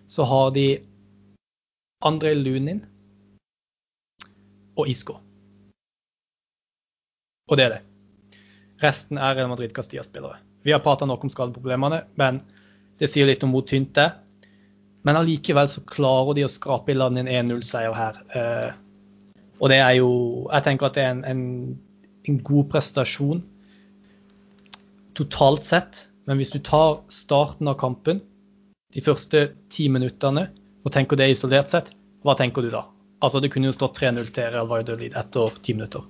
så 0.07 0.27
har 0.29 0.51
de 0.53 0.67
Andrej 2.05 2.35
Lunin 2.37 2.83
og 4.77 4.89
Isco. 4.91 5.17
Og 7.49 7.57
det 7.57 7.65
er 7.65 7.73
det. 7.77 7.81
Resten 8.85 9.19
er 9.21 9.39
Real 9.39 9.49
Madrid 9.49 9.73
Castilla-spillere. 9.73 10.37
Vi 10.65 10.73
har 10.73 10.83
prata 10.85 11.07
nok 11.09 11.25
om 11.25 11.33
skadeproblemene, 11.33 12.03
men 12.21 12.43
det 13.01 13.09
sier 13.09 13.29
litt 13.29 13.45
om 13.45 13.55
hvor 13.55 13.65
tynt 13.69 13.95
det 13.97 14.05
er. 14.05 14.15
Men 15.05 15.21
allikevel 15.21 15.69
så 15.69 15.83
klarer 15.89 16.37
de 16.37 16.45
å 16.45 16.53
skrape 16.53 16.93
i 16.93 16.97
land 16.97 17.21
en 17.21 17.29
1-0-seier 17.29 17.97
her. 17.97 18.21
Eh, 18.37 18.71
og 19.61 19.71
det 19.71 19.81
er 19.81 19.97
jo 20.01 20.11
Jeg 20.51 20.65
tenker 20.67 20.89
at 20.89 20.97
det 20.97 21.05
er 21.05 21.13
en, 21.15 21.25
en, 21.25 21.43
en 22.29 22.39
god 22.45 22.71
prestasjon 22.73 23.45
totalt 25.19 25.65
sett. 25.65 26.09
Men 26.29 26.41
hvis 26.41 26.55
du 26.55 26.61
tar 26.65 27.03
starten 27.13 27.69
av 27.69 27.79
kampen, 27.81 28.23
de 28.94 29.03
første 29.05 29.49
ti 29.73 29.89
minuttene, 29.93 30.49
og 30.85 30.93
tenker 30.94 31.19
det 31.19 31.33
isolert 31.33 31.73
sett, 31.73 31.93
hva 32.25 32.37
tenker 32.39 32.65
du 32.65 32.71
da? 32.73 32.87
Altså 33.25 33.41
Det 33.41 33.51
kunne 33.53 33.71
jo 33.71 33.77
stått 33.77 33.99
3-0 34.01 34.29
til 34.37 34.53
Real 34.53 34.69
Valladolid 34.69 35.17
etter 35.17 35.56
ti 35.65 35.75
minutter. 35.77 36.05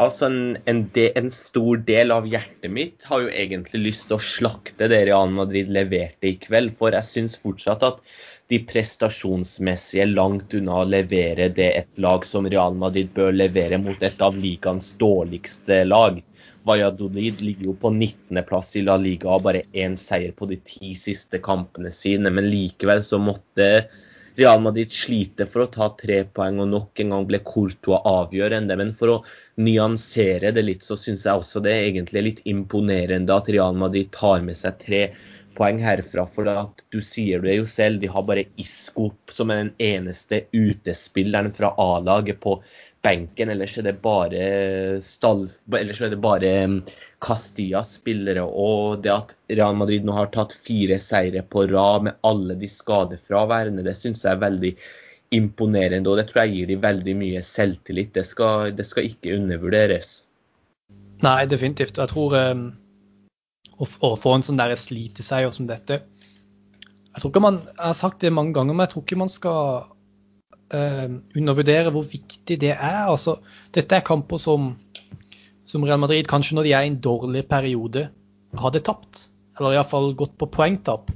Altså 0.00 0.30
en, 0.30 0.56
en, 0.70 0.84
de, 0.94 1.10
en, 1.18 1.28
stor 1.34 1.82
del 1.84 2.12
av 2.14 2.26
hjertet 2.28 2.72
mitt 2.72 3.04
har 3.10 3.26
jo 3.26 3.32
egentlig 3.42 3.82
lyst 3.90 4.06
til 4.08 4.16
å 4.16 4.24
slakte 4.24 4.88
det 4.88 5.02
Real 5.10 5.28
Madrid 5.34 5.68
leverte 5.74 6.30
i 6.30 6.38
kveld. 6.40 6.72
For 6.78 6.96
jeg 6.96 7.08
syns 7.08 7.36
fortsatt 7.42 7.84
at 7.86 8.00
de 8.50 8.62
prestasjonsmessige 8.66 10.08
langt 10.10 10.56
unna 10.56 10.80
å 10.80 10.88
levere 10.88 11.50
det 11.54 11.68
et 11.82 12.00
lag 12.02 12.24
som 12.26 12.48
Real 12.48 12.74
Madrid 12.80 13.12
bør 13.14 13.36
levere 13.36 13.78
mot 13.82 14.02
et 14.02 14.24
av 14.24 14.38
ligaens 14.40 14.94
dårligste 14.98 15.82
lag. 15.86 16.18
Valladolid 16.66 17.40
ligger 17.40 17.70
jo 17.70 17.74
på 17.80 17.90
19.-plass 17.94 18.74
i 18.76 18.84
La 18.84 18.96
Liga 19.00 19.30
og 19.32 19.46
bare 19.46 19.64
én 19.72 19.96
seier 20.00 20.34
på 20.36 20.48
de 20.50 20.60
ti 20.64 20.92
siste 20.98 21.40
kampene 21.42 21.92
sine. 21.94 22.32
Men 22.32 22.50
likevel 22.52 23.02
så 23.04 23.20
måtte 23.22 23.70
Real 24.40 24.60
Madrid 24.62 24.92
slite 24.92 25.46
for 25.50 25.64
å 25.64 25.70
ta 25.72 25.90
tre 25.98 26.22
poeng, 26.24 26.60
og 26.62 26.70
nok 26.70 27.02
en 27.02 27.14
gang 27.14 27.26
ble 27.28 27.40
Courtois 27.44 28.04
avgjørende. 28.08 28.76
Men 28.78 28.94
for 28.96 29.14
å 29.14 29.18
nyansere 29.60 30.52
det 30.56 30.64
litt, 30.64 30.86
så 30.86 30.96
syns 31.00 31.26
jeg 31.26 31.42
også 31.42 31.62
det 31.64 31.74
er 31.74 31.88
egentlig 31.90 32.24
litt 32.26 32.46
imponerende 32.48 33.36
at 33.36 33.50
Real 33.52 33.76
Madrid 33.76 34.12
tar 34.14 34.44
med 34.46 34.58
seg 34.58 34.78
tre 34.80 35.02
poeng 35.58 35.80
herfra. 35.82 36.24
For 36.30 36.48
at 36.52 36.84
du 36.94 37.00
sier 37.04 37.42
det 37.44 37.58
jo 37.58 37.66
selv, 37.68 38.00
de 38.00 38.12
har 38.12 38.24
bare 38.28 38.46
Isco 38.60 39.10
som 39.32 39.50
er 39.52 39.64
den 39.64 39.74
eneste 39.90 40.44
utespilleren 40.56 41.52
fra 41.56 41.74
A-laget 41.80 42.40
på 42.44 42.60
benken. 43.02 43.50
Ellers 43.52 43.76
er 43.78 43.86
det 43.88 43.98
bare, 44.04 44.46
stall, 45.04 45.46
ellers 45.76 46.00
er 46.00 46.12
det 46.12 46.20
bare 46.22 46.52
um, 46.64 46.80
Castillas 47.24 47.96
spillere. 48.00 48.44
Og 48.44 49.02
det 49.04 49.12
at 49.14 49.36
Real 49.52 49.76
Madrid 49.78 50.06
nå 50.06 50.16
har 50.16 50.32
tatt 50.34 50.56
fire 50.56 50.98
seire 51.00 51.42
på 51.42 51.66
rad 51.70 52.08
med 52.08 52.18
alle 52.26 52.56
de 52.60 52.70
skadefraværende, 52.70 53.86
det 53.86 53.96
syns 53.98 54.24
jeg 54.24 54.36
er 54.36 54.44
veldig 54.44 54.74
imponerende. 55.36 56.10
Og 56.10 56.20
det 56.20 56.28
tror 56.30 56.44
jeg 56.44 56.56
gir 56.56 56.72
dem 56.72 56.84
veldig 56.84 57.16
mye 57.20 57.44
selvtillit. 57.46 58.12
Det 58.16 58.26
skal, 58.26 58.74
det 58.76 58.86
skal 58.88 59.08
ikke 59.10 59.36
undervurderes. 59.38 60.20
Nei, 61.24 61.44
definitivt. 61.48 62.00
Jeg 62.00 62.12
tror 62.12 62.36
um, 62.36 62.70
å, 63.76 63.86
å, 63.86 64.16
få 64.16 64.36
en 64.36 64.44
sånn 64.46 64.60
sliteseier 64.60 65.52
som 65.52 65.68
dette 65.68 66.00
Jeg 66.00 67.20
tror 67.20 67.32
ikke 67.32 67.42
man, 67.44 67.58
jeg 67.68 67.84
har 67.84 67.96
sagt 67.98 68.24
det 68.24 68.32
mange 68.32 68.54
ganger, 68.56 68.76
men 68.76 68.86
jeg 68.86 68.94
tror 68.94 69.04
ikke 69.04 69.20
man 69.20 69.32
skal 69.32 69.90
undervurdere 70.70 71.90
hvor 71.90 72.04
viktig 72.06 72.60
det 72.62 72.72
er. 72.76 73.08
Altså, 73.10 73.38
dette 73.74 73.96
er 73.96 74.06
kamper 74.06 74.38
som, 74.38 74.72
som 75.66 75.82
Real 75.86 75.98
Madrid 76.02 76.28
kanskje 76.30 76.58
når 76.58 76.68
de 76.68 76.74
er 76.76 76.86
i 76.86 76.90
en 76.92 77.00
dårlig 77.02 77.42
periode, 77.50 78.06
hadde 78.58 78.82
tapt. 78.86 79.26
Eller 79.58 79.76
iallfall 79.76 80.14
gått 80.18 80.36
på 80.38 80.48
poengtap. 80.52 81.10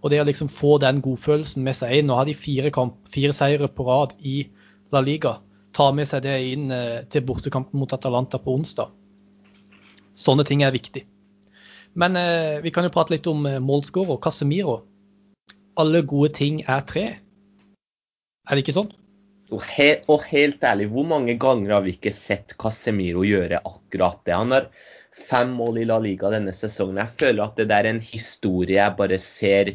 Og 0.00 0.12
det 0.12 0.22
å 0.22 0.26
liksom 0.28 0.48
få 0.48 0.78
den 0.80 1.02
godfølelsen 1.04 1.64
med 1.66 1.76
seg 1.76 1.98
inn 1.98 2.08
Nå 2.08 2.16
har 2.16 2.28
de 2.28 2.36
fire, 2.36 2.72
kamp, 2.72 3.02
fire 3.10 3.34
seire 3.36 3.68
på 3.68 3.84
rad 3.88 4.14
i 4.24 4.42
La 4.94 5.02
Liga. 5.04 5.36
Ta 5.76 5.90
med 5.94 6.08
seg 6.08 6.24
det 6.24 6.36
inn 6.52 6.70
uh, 6.72 7.02
til 7.12 7.26
bortekampen 7.26 7.78
mot 7.78 7.92
Atalanta 7.94 8.40
på 8.42 8.54
onsdag. 8.56 8.94
Sånne 10.16 10.46
ting 10.48 10.64
er 10.64 10.74
viktig. 10.74 11.04
Men 12.00 12.16
eh, 12.18 12.60
vi 12.62 12.70
kan 12.70 12.86
jo 12.86 12.92
prate 12.94 13.14
litt 13.14 13.26
om 13.30 13.46
eh, 13.48 13.58
målskårer 13.62 14.20
Casemiro. 14.22 14.80
Alle 15.80 16.02
gode 16.06 16.32
ting 16.36 16.60
er 16.62 16.84
tre. 16.86 17.04
Er 18.46 18.58
det 18.58 18.62
ikke 18.62 18.76
sånn? 18.76 18.90
Og, 19.50 19.62
he 19.74 19.88
og, 20.06 20.22
helt 20.30 20.62
ærlig, 20.62 20.86
hvor 20.92 21.06
mange 21.10 21.34
ganger 21.42 21.74
har 21.74 21.84
vi 21.86 21.96
ikke 21.96 22.14
sett 22.14 22.54
Casemiro 22.60 23.24
gjøre 23.26 23.58
akkurat 23.66 24.20
det? 24.26 24.36
Han 24.36 24.54
har 24.54 24.68
fem 25.30 25.54
mål 25.58 25.80
i 25.82 25.86
La 25.90 25.98
Liga 26.02 26.30
denne 26.30 26.54
sesongen. 26.54 27.00
Jeg 27.02 27.18
føler 27.22 27.44
at 27.44 27.58
det 27.58 27.66
der 27.72 27.86
er 27.86 27.96
en 27.96 28.04
historie 28.04 28.78
jeg 28.78 28.98
bare 28.98 29.18
ser 29.22 29.72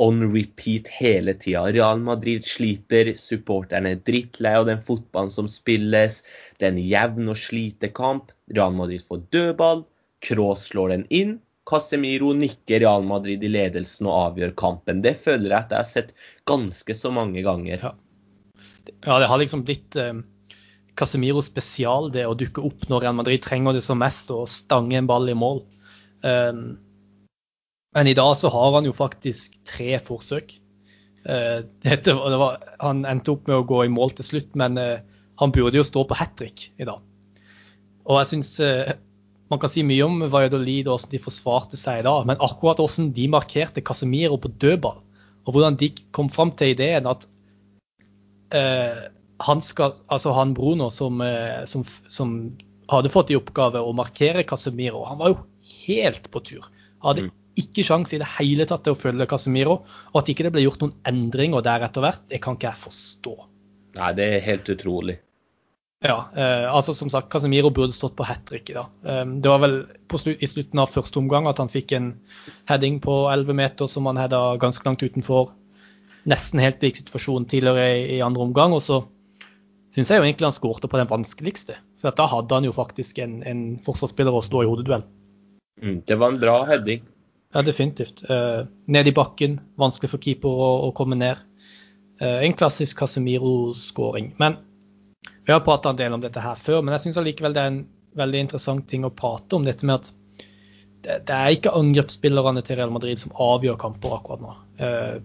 on 0.00 0.24
repeat 0.32 0.88
hele 0.96 1.34
tida. 1.36 1.66
Real 1.68 2.00
Madrid 2.00 2.46
sliter, 2.48 3.12
supporterne 3.20 3.92
er 3.92 4.02
drittlei 4.08 4.54
av 4.56 4.66
den 4.70 4.80
fotballen 4.86 5.32
som 5.34 5.50
spilles. 5.52 6.22
Det 6.56 6.70
er 6.70 6.72
en 6.72 6.80
jevn 6.80 7.28
og 7.28 7.36
slitekamp. 7.36 8.32
Real 8.56 8.72
Madrid 8.78 9.04
får 9.04 9.26
dødball. 9.36 9.84
Cross 10.24 10.70
slår 10.72 10.96
den 10.96 11.08
inn. 11.12 11.38
Casemiro 11.68 12.32
nikker 12.34 12.80
Real 12.80 13.04
Madrid 13.06 13.44
i 13.44 13.52
ledelsen 13.52 14.08
og 14.08 14.16
avgjør 14.30 14.56
kampen. 14.58 15.04
Det 15.04 15.12
føler 15.20 15.52
jeg 15.52 15.58
at 15.60 15.74
jeg 15.74 15.84
har 15.84 15.90
sett 15.92 16.14
ganske 16.48 16.96
så 16.96 17.12
mange 17.14 17.44
ganger. 17.44 17.84
Ja, 17.84 17.92
ja 19.06 19.18
det 19.22 19.28
har 19.30 19.40
liksom 19.40 19.64
blitt 19.66 19.96
eh, 19.98 20.22
Casemiro 20.98 21.42
spesial, 21.44 22.10
det 22.12 22.26
å 22.28 22.36
dukke 22.38 22.64
opp 22.66 22.88
når 22.90 23.04
Real 23.04 23.18
Madrid 23.18 23.42
trenger 23.44 23.76
det 23.76 23.84
som 23.86 24.00
mest, 24.00 24.32
og 24.34 24.50
stange 24.50 24.98
en 24.98 25.08
ball 25.10 25.28
i 25.30 25.36
mål. 25.38 25.62
Eh, 26.26 26.64
men 27.96 28.06
i 28.06 28.14
dag 28.14 28.32
så 28.38 28.50
har 28.54 28.74
han 28.78 28.86
jo 28.86 28.96
faktisk 28.96 29.60
tre 29.68 29.98
forsøk. 30.02 30.56
Uh, 31.20 31.66
det 31.84 32.14
var, 32.16 32.62
han 32.80 33.02
endte 33.04 33.34
opp 33.34 33.44
med 33.44 33.58
å 33.58 33.64
gå 33.68 33.82
i 33.84 33.90
mål 33.92 34.14
til 34.16 34.24
slutt, 34.24 34.54
men 34.56 34.78
uh, 34.80 35.02
han 35.36 35.52
burde 35.52 35.76
jo 35.76 35.84
stå 35.84 36.06
på 36.08 36.16
hat 36.16 36.32
trick 36.40 36.62
i 36.80 36.86
dag. 36.88 37.02
Og 38.08 38.16
jeg 38.22 38.28
syns 38.30 38.54
uh, 38.64 38.94
man 39.50 39.58
kan 39.58 39.70
si 39.72 39.82
mye 39.86 40.06
om 40.06 40.20
Valladolid 40.30 40.86
og 40.86 40.94
hvordan 40.94 41.12
de 41.12 41.22
forsvarte 41.24 41.78
seg 41.78 42.00
i 42.00 42.06
dag, 42.06 42.26
men 42.28 42.38
akkurat 42.38 42.78
hvordan 42.78 43.10
de 43.16 43.26
markerte 43.32 43.82
Casemiro 43.82 44.38
på 44.38 44.52
dødball, 44.62 45.00
og 45.44 45.54
hvordan 45.54 45.78
de 45.80 45.90
kom 46.14 46.30
fram 46.30 46.52
til 46.54 46.76
ideen 46.76 47.08
at 47.10 47.26
eh, 47.26 47.30
han, 49.40 49.60
skal, 49.60 49.94
altså 50.06 50.34
han 50.36 50.54
Bruno 50.54 50.90
som, 50.90 51.20
eh, 51.24 51.64
som, 51.64 51.84
som, 52.08 52.34
hadde 52.90 53.12
fått 53.12 53.30
i 53.30 53.36
oppgave 53.38 53.78
å 53.86 53.92
markere 53.94 54.42
Casemiro, 54.42 55.04
han 55.06 55.20
var 55.20 55.30
jo 55.30 55.36
helt 55.86 56.24
på 56.34 56.40
tur. 56.42 56.64
Hadde 57.04 57.28
mm. 57.28 57.32
ikke 57.62 57.84
sjanse 57.86 58.16
i 58.16 58.18
det 58.18 58.26
hele 58.34 58.66
tatt 58.66 58.82
til 58.82 58.96
å 58.96 58.98
følge 58.98 59.28
Casemiro. 59.30 59.76
Og 60.10 60.18
at 60.18 60.32
ikke 60.32 60.48
det 60.48 60.50
ble 60.56 60.64
gjort 60.64 60.82
noen 60.82 60.96
endringer 61.06 61.62
der 61.62 61.86
etter 61.86 62.02
hvert, 62.02 62.24
det 62.32 62.40
kan 62.42 62.58
ikke 62.58 62.66
jeg 62.72 62.82
forstå. 62.82 63.36
Nei, 64.00 64.10
det 64.18 64.26
er 64.26 64.42
helt 64.42 64.72
utrolig. 64.74 65.20
Ja, 66.02 66.16
eh, 66.34 66.66
altså 66.66 66.96
som 66.96 67.12
sagt, 67.12 67.28
Casemiro 67.30 67.70
burde 67.70 67.94
stått 67.94 68.16
på 68.18 68.26
hat 68.26 68.42
trick 68.48 68.72
i 68.72 68.76
dag. 68.80 68.90
Eh, 69.06 69.22
det 69.38 69.52
var 69.52 69.62
vel 69.62 69.78
slut, 70.16 70.42
i 70.42 70.50
slutten 70.50 70.82
av 70.82 70.90
første 70.90 71.22
omgang 71.22 71.46
at 71.46 71.62
han 71.62 71.70
fikk 71.70 71.94
en 71.94 72.14
heading 72.70 72.98
på 73.04 73.22
11 73.30 73.54
meter 73.54 73.90
som 73.92 74.10
han 74.10 74.18
hadde 74.18 74.40
ganske 74.62 74.86
langt 74.88 75.06
utenfor. 75.06 75.52
Nesten 76.28 76.60
helt 76.60 76.82
lik 76.84 76.98
situasjon 76.98 77.46
tidligere 77.48 77.86
i, 77.96 78.02
i 78.16 78.20
andre 78.24 78.44
omgang. 78.44 78.74
Og 78.76 78.82
så 78.84 79.00
syns 79.94 80.10
jeg 80.12 80.20
jo 80.20 80.26
egentlig 80.26 80.48
han 80.48 80.56
skårte 80.56 80.90
på 80.90 81.00
den 81.00 81.10
vanskeligste. 81.10 81.78
For 82.00 82.16
da 82.16 82.26
hadde 82.30 82.58
han 82.58 82.68
jo 82.68 82.74
faktisk 82.76 83.20
en, 83.24 83.40
en 83.46 83.62
forsvarsspiller 83.84 84.36
å 84.36 84.44
slå 84.44 84.64
i 84.64 84.70
hodeduell. 84.70 85.06
Mm, 85.80 86.02
det 86.06 86.18
var 86.20 86.32
en 86.32 86.40
bra 86.42 86.56
heading. 86.68 87.06
Ja, 87.54 87.64
definitivt. 87.66 88.22
Uh, 88.30 88.68
ned 88.86 89.08
i 89.10 89.14
bakken, 89.16 89.58
vanskelig 89.80 90.12
for 90.12 90.22
keeper 90.22 90.52
å, 90.52 90.70
å 90.86 90.90
komme 90.96 91.18
ned. 91.18 91.40
Uh, 92.20 92.44
en 92.44 92.54
klassisk 92.54 93.00
Casemiro-skåring. 93.00 94.34
Men 94.38 94.60
vi 95.46 95.52
har 95.52 95.64
prata 95.66 95.90
en 95.90 95.98
del 95.98 96.14
om 96.14 96.22
dette 96.22 96.42
her 96.44 96.54
før, 96.58 96.84
men 96.84 96.94
jeg 96.94 97.08
syns 97.08 97.18
allikevel 97.20 97.56
det 97.56 97.64
er 97.64 97.72
en 97.72 97.82
veldig 98.20 98.44
interessant 98.46 98.86
ting 98.88 99.06
å 99.06 99.12
prate 99.14 99.56
om. 99.56 99.66
Dette 99.66 99.88
med 99.88 99.98
at 99.98 100.12
det, 101.04 101.16
det 101.28 101.36
er 101.36 101.56
ikke 101.56 101.74
angrepsspillerne 101.76 102.62
til 102.66 102.78
Real 102.78 102.92
Madrid 102.94 103.20
som 103.20 103.34
avgjør 103.34 103.78
kamper 103.80 104.16
akkurat 104.18 104.44
nå. 104.44 104.54
Eh, 104.84 105.16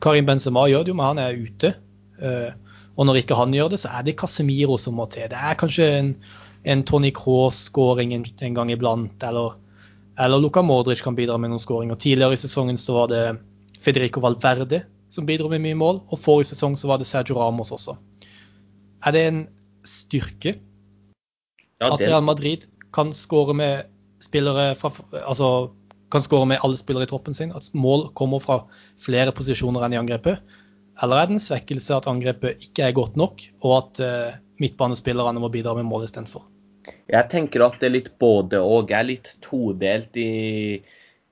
Karim 0.00 0.28
Benzema 0.28 0.66
gjør 0.70 0.84
det 0.86 0.92
jo, 0.92 0.98
men 0.98 1.10
han 1.10 1.22
er 1.22 1.38
ute. 1.38 1.74
Eh, 2.20 2.52
og 2.96 3.06
når 3.08 3.22
ikke 3.22 3.38
han 3.38 3.54
gjør 3.54 3.72
det, 3.72 3.80
så 3.82 3.92
er 3.96 4.06
det 4.06 4.16
Casemiro 4.20 4.76
som 4.80 4.96
må 4.98 5.06
til. 5.12 5.28
Det 5.32 5.38
er 5.38 5.58
kanskje 5.60 5.88
en, 5.98 6.14
en 6.68 6.84
Tony 6.88 7.12
Cross-skåring 7.16 8.14
en, 8.16 8.24
en, 8.40 8.56
gang 8.56 8.72
iblant, 8.72 9.22
eller, 9.26 9.56
eller 10.20 10.42
Luka 10.42 10.62
Modric 10.66 11.04
kan 11.04 11.16
bidra 11.16 11.38
med 11.40 11.52
noen 11.52 11.62
skåringer. 11.62 12.00
Tidligere 12.00 12.36
i 12.36 12.40
sesongen 12.40 12.80
så 12.80 12.98
var 12.98 13.12
det 13.12 13.24
Federico 13.84 14.22
Valverde 14.24 14.84
som 15.10 15.26
bidro 15.26 15.48
med 15.50 15.62
mye 15.64 15.78
mål, 15.78 16.02
og 16.06 16.20
forrige 16.20 16.52
sesong 16.52 16.76
så 16.78 16.90
var 16.90 17.00
det 17.00 17.08
Sergio 17.08 17.38
Ramos 17.40 17.72
også. 17.74 17.96
Er 19.06 19.16
det 19.16 19.22
en 19.26 19.40
styrke. 19.86 20.58
Ja, 21.80 21.94
at 21.94 22.02
Real 22.04 22.22
Madrid 22.22 22.68
kan 22.92 23.14
skåre 23.16 23.54
med 23.56 23.88
spillere 24.20 24.74
fra, 24.76 24.92
altså, 25.24 25.70
kan 26.10 26.24
skåre 26.24 26.48
med 26.50 26.60
alle 26.64 26.78
spillere 26.80 27.06
i 27.06 27.10
troppen 27.10 27.36
sin. 27.36 27.52
At 27.56 27.70
mål 27.76 28.08
kommer 28.18 28.42
fra 28.42 28.62
flere 29.00 29.34
posisjoner 29.36 29.86
enn 29.86 29.96
i 29.96 30.00
angrepet. 30.00 30.40
Eller 31.00 31.16
er 31.16 31.28
det 31.28 31.38
en 31.38 31.42
svekkelse 31.42 31.96
at 31.96 32.08
angrepet 32.10 32.62
ikke 32.66 32.88
er 32.88 32.96
godt 32.96 33.16
nok, 33.16 33.42
og 33.64 33.76
at 33.78 34.00
uh, 34.04 34.38
midtbanespillerne 34.60 35.40
må 35.40 35.48
bidra 35.52 35.74
med 35.78 35.88
mål 35.88 36.04
istedenfor? 36.08 36.44
Jeg 37.10 37.28
tenker 37.32 37.64
at 37.64 37.78
det 37.80 37.88
er 37.88 37.96
litt 37.96 38.10
både 38.22 38.60
og. 38.60 38.90
Jeg 38.90 38.98
er 38.98 39.08
litt 39.08 39.30
todelt 39.44 40.16
i, 40.20 40.80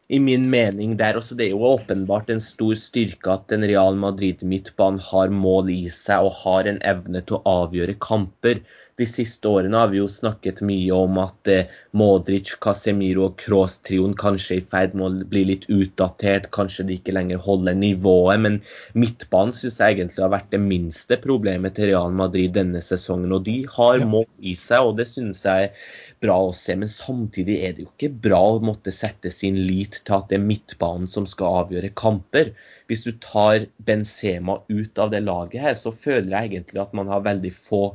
i 0.09 0.21
min 0.23 0.47
mening 0.51 0.97
der 1.01 1.19
også. 1.21 1.37
Det 1.37 1.49
er 1.49 1.57
jo 1.57 1.75
åpenbart 1.75 2.33
en 2.33 2.43
stor 2.45 2.79
styrke 2.81 3.35
at 3.35 3.55
en 3.55 3.67
Real 3.69 3.99
Madrid-midtbane 4.01 5.03
har 5.11 5.35
mål 5.35 5.73
i 5.75 5.83
seg 5.93 6.29
og 6.29 6.37
har 6.43 6.71
en 6.71 6.81
evne 6.87 7.25
til 7.27 7.39
å 7.39 7.57
avgjøre 7.65 7.99
kamper 8.05 8.63
de 8.99 9.07
siste 9.07 9.47
årene 9.47 9.79
har 9.79 9.93
vi 9.93 10.01
jo 10.01 10.09
snakket 10.11 10.59
mye 10.67 10.95
om 10.95 11.21
at 11.23 11.51
eh, 11.53 11.71
Modric, 11.99 12.51
Casemiro 12.63 13.29
og 13.29 13.37
Cross-trioen 13.39 14.17
kanskje 14.19 14.57
er 14.57 14.63
i 14.63 14.67
ferd 14.73 14.97
med 14.99 15.07
å 15.07 15.29
bli 15.31 15.45
litt 15.53 15.69
utdatert. 15.71 16.49
Kanskje 16.55 16.89
de 16.89 16.97
ikke 16.99 17.15
lenger 17.15 17.39
holder 17.45 17.79
nivået. 17.79 18.43
Men 18.43 18.59
midtbanen 18.99 19.55
syns 19.55 19.79
jeg 19.79 19.97
egentlig 19.97 20.25
har 20.25 20.35
vært 20.35 20.51
det 20.55 20.63
minste 20.65 21.21
problemet 21.23 21.79
til 21.79 21.93
Real 21.93 22.19
Madrid 22.19 22.57
denne 22.59 22.83
sesongen. 22.83 23.37
Og 23.39 23.47
de 23.47 23.61
har 23.77 24.03
mål 24.03 24.27
i 24.43 24.57
seg, 24.59 24.91
og 24.91 24.99
det 24.99 25.07
synes 25.13 25.45
jeg 25.47 25.71
er 25.71 25.89
bra 26.25 26.41
å 26.49 26.53
se. 26.57 26.75
Men 26.83 26.91
samtidig 26.91 27.63
er 27.63 27.79
det 27.79 27.87
jo 27.87 27.93
ikke 27.93 28.13
bra 28.29 28.43
å 28.57 28.63
måtte 28.67 28.95
sette 28.95 29.31
sin 29.35 29.63
lit 29.63 30.03
til 30.03 30.19
at 30.19 30.31
det 30.33 30.41
er 30.41 30.49
midtbanen 30.51 31.07
som 31.13 31.29
skal 31.31 31.63
avgjøre 31.63 31.95
kamper. 31.99 32.51
Hvis 32.91 33.07
du 33.07 33.13
tar 33.23 33.69
Benzema 33.79 34.59
ut 34.67 34.99
av 34.99 35.15
det 35.15 35.23
laget 35.23 35.63
her, 35.63 35.79
så 35.79 35.95
føler 35.95 36.35
jeg 36.35 36.57
egentlig 36.57 36.83
at 36.83 36.99
man 36.99 37.15
har 37.15 37.23
veldig 37.27 37.55
få 37.55 37.93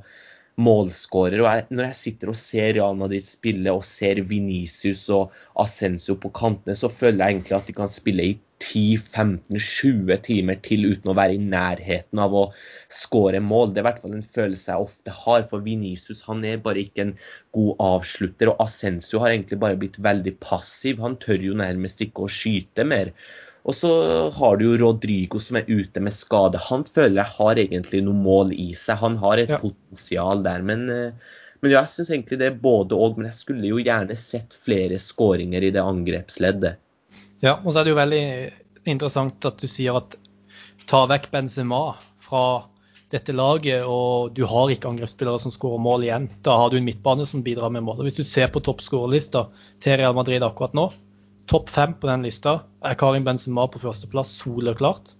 målskårer. 0.61 1.41
Og 1.41 1.47
jeg, 1.49 1.65
når 1.73 1.87
jeg 1.89 1.99
sitter 1.99 2.31
og 2.31 2.37
ser 2.37 2.73
Real 2.77 2.97
Madrid 2.97 3.25
spille 3.25 3.73
og 3.73 3.85
ser 3.87 4.21
Venicius 4.29 5.07
og 5.13 5.33
Ascenso 5.59 6.15
på 6.21 6.31
kantene, 6.35 6.75
så 6.77 6.91
føler 6.91 7.23
jeg 7.23 7.37
egentlig 7.37 7.57
at 7.57 7.69
de 7.69 7.77
kan 7.77 7.91
spille 7.91 8.27
i 8.33 8.33
10-15-20 8.63 10.19
timer 10.23 10.59
til 10.63 10.85
uten 10.87 11.11
å 11.11 11.15
være 11.17 11.35
i 11.35 11.41
nærheten 11.41 12.21
av 12.23 12.35
å 12.37 12.43
skåre 12.93 13.41
mål. 13.43 13.73
Det 13.73 13.81
er 13.81 13.83
i 13.83 13.87
hvert 13.89 14.03
fall 14.03 14.17
en 14.17 14.27
følelse 14.37 14.71
jeg 14.71 14.87
ofte 14.87 15.15
har. 15.23 15.47
For 15.49 15.65
Venicius 15.65 16.23
er 16.29 16.61
bare 16.63 16.85
ikke 16.85 17.07
en 17.07 17.15
god 17.55 17.73
avslutter. 17.83 18.53
Og 18.53 18.61
Ascenso 18.63 19.19
har 19.23 19.33
egentlig 19.33 19.59
bare 19.63 19.79
blitt 19.79 19.99
veldig 19.99 20.37
passiv. 20.43 21.01
Han 21.03 21.19
tør 21.19 21.43
jo 21.49 21.57
nærmest 21.59 22.05
ikke 22.05 22.27
å 22.27 22.31
skyte 22.31 22.87
mer. 22.87 23.11
Og 23.63 23.75
så 23.77 23.89
har 24.35 24.57
du 24.59 24.65
jo 24.65 24.79
Rodrigo 24.81 25.39
som 25.39 25.57
er 25.59 25.69
ute 25.69 26.01
med 26.03 26.15
skade. 26.15 26.59
Han 26.67 26.83
føler 26.83 27.21
jeg 27.21 27.35
har 27.37 27.61
egentlig 27.61 28.01
noe 28.03 28.19
mål 28.19 28.51
i 28.55 28.73
seg. 28.75 28.99
Han 28.99 29.15
har 29.21 29.39
et 29.39 29.53
ja. 29.53 29.59
potensial 29.61 30.43
der. 30.43 30.65
Men, 30.67 30.83
eh, 30.91 31.37
men 31.63 31.71
jeg 31.71 31.91
syns 31.91 32.11
egentlig 32.11 32.41
det 32.41 32.49
er 32.49 32.59
både 32.65 32.97
og. 32.97 33.15
Men 33.15 33.29
jeg 33.29 33.39
skulle 33.39 33.71
jo 33.71 33.79
gjerne 33.79 34.17
sett 34.19 34.57
flere 34.65 34.99
skåringer 34.99 35.63
i 35.63 35.71
det 35.75 35.83
angrepsleddet. 35.83 36.81
Ja, 37.43 37.55
og 37.61 37.71
så 37.71 37.79
er 37.79 37.87
det 37.87 37.93
jo 37.93 38.01
veldig 38.01 38.25
interessant 38.91 39.47
at 39.47 39.63
du 39.63 39.69
sier 39.71 39.95
at 39.99 40.19
ta 40.87 41.05
vekk 41.07 41.29
Benzema 41.31 41.93
fra 42.19 42.45
dette 43.13 43.35
laget, 43.35 43.85
og 43.85 44.33
du 44.35 44.41
har 44.49 44.71
ikke 44.73 44.89
angrepsspillere 44.89 45.39
som 45.39 45.53
skårer 45.53 45.81
mål 45.85 46.03
igjen. 46.07 46.27
Da 46.43 46.55
har 46.57 46.71
du 46.71 46.79
en 46.79 46.87
midtbane 46.87 47.27
som 47.29 47.43
bidrar 47.45 47.71
med 47.71 47.85
mål. 47.85 48.01
Og 48.01 48.09
Hvis 48.09 48.19
du 48.19 48.25
ser 48.27 48.49
på 48.51 48.63
toppskårerlista 48.65 49.45
til 49.83 49.99
Real 50.01 50.17
Madrid 50.17 50.43
akkurat 50.43 50.75
nå, 50.75 50.89
Topp 51.51 51.69
fem 51.69 51.93
på 51.99 52.07
den 52.07 52.23
lista 52.23 52.61
er 52.85 52.95
Karin 52.99 53.25
Benzema 53.25 53.65
på 53.67 53.81
førsteplass, 53.81 54.31
soleklart. 54.43 55.15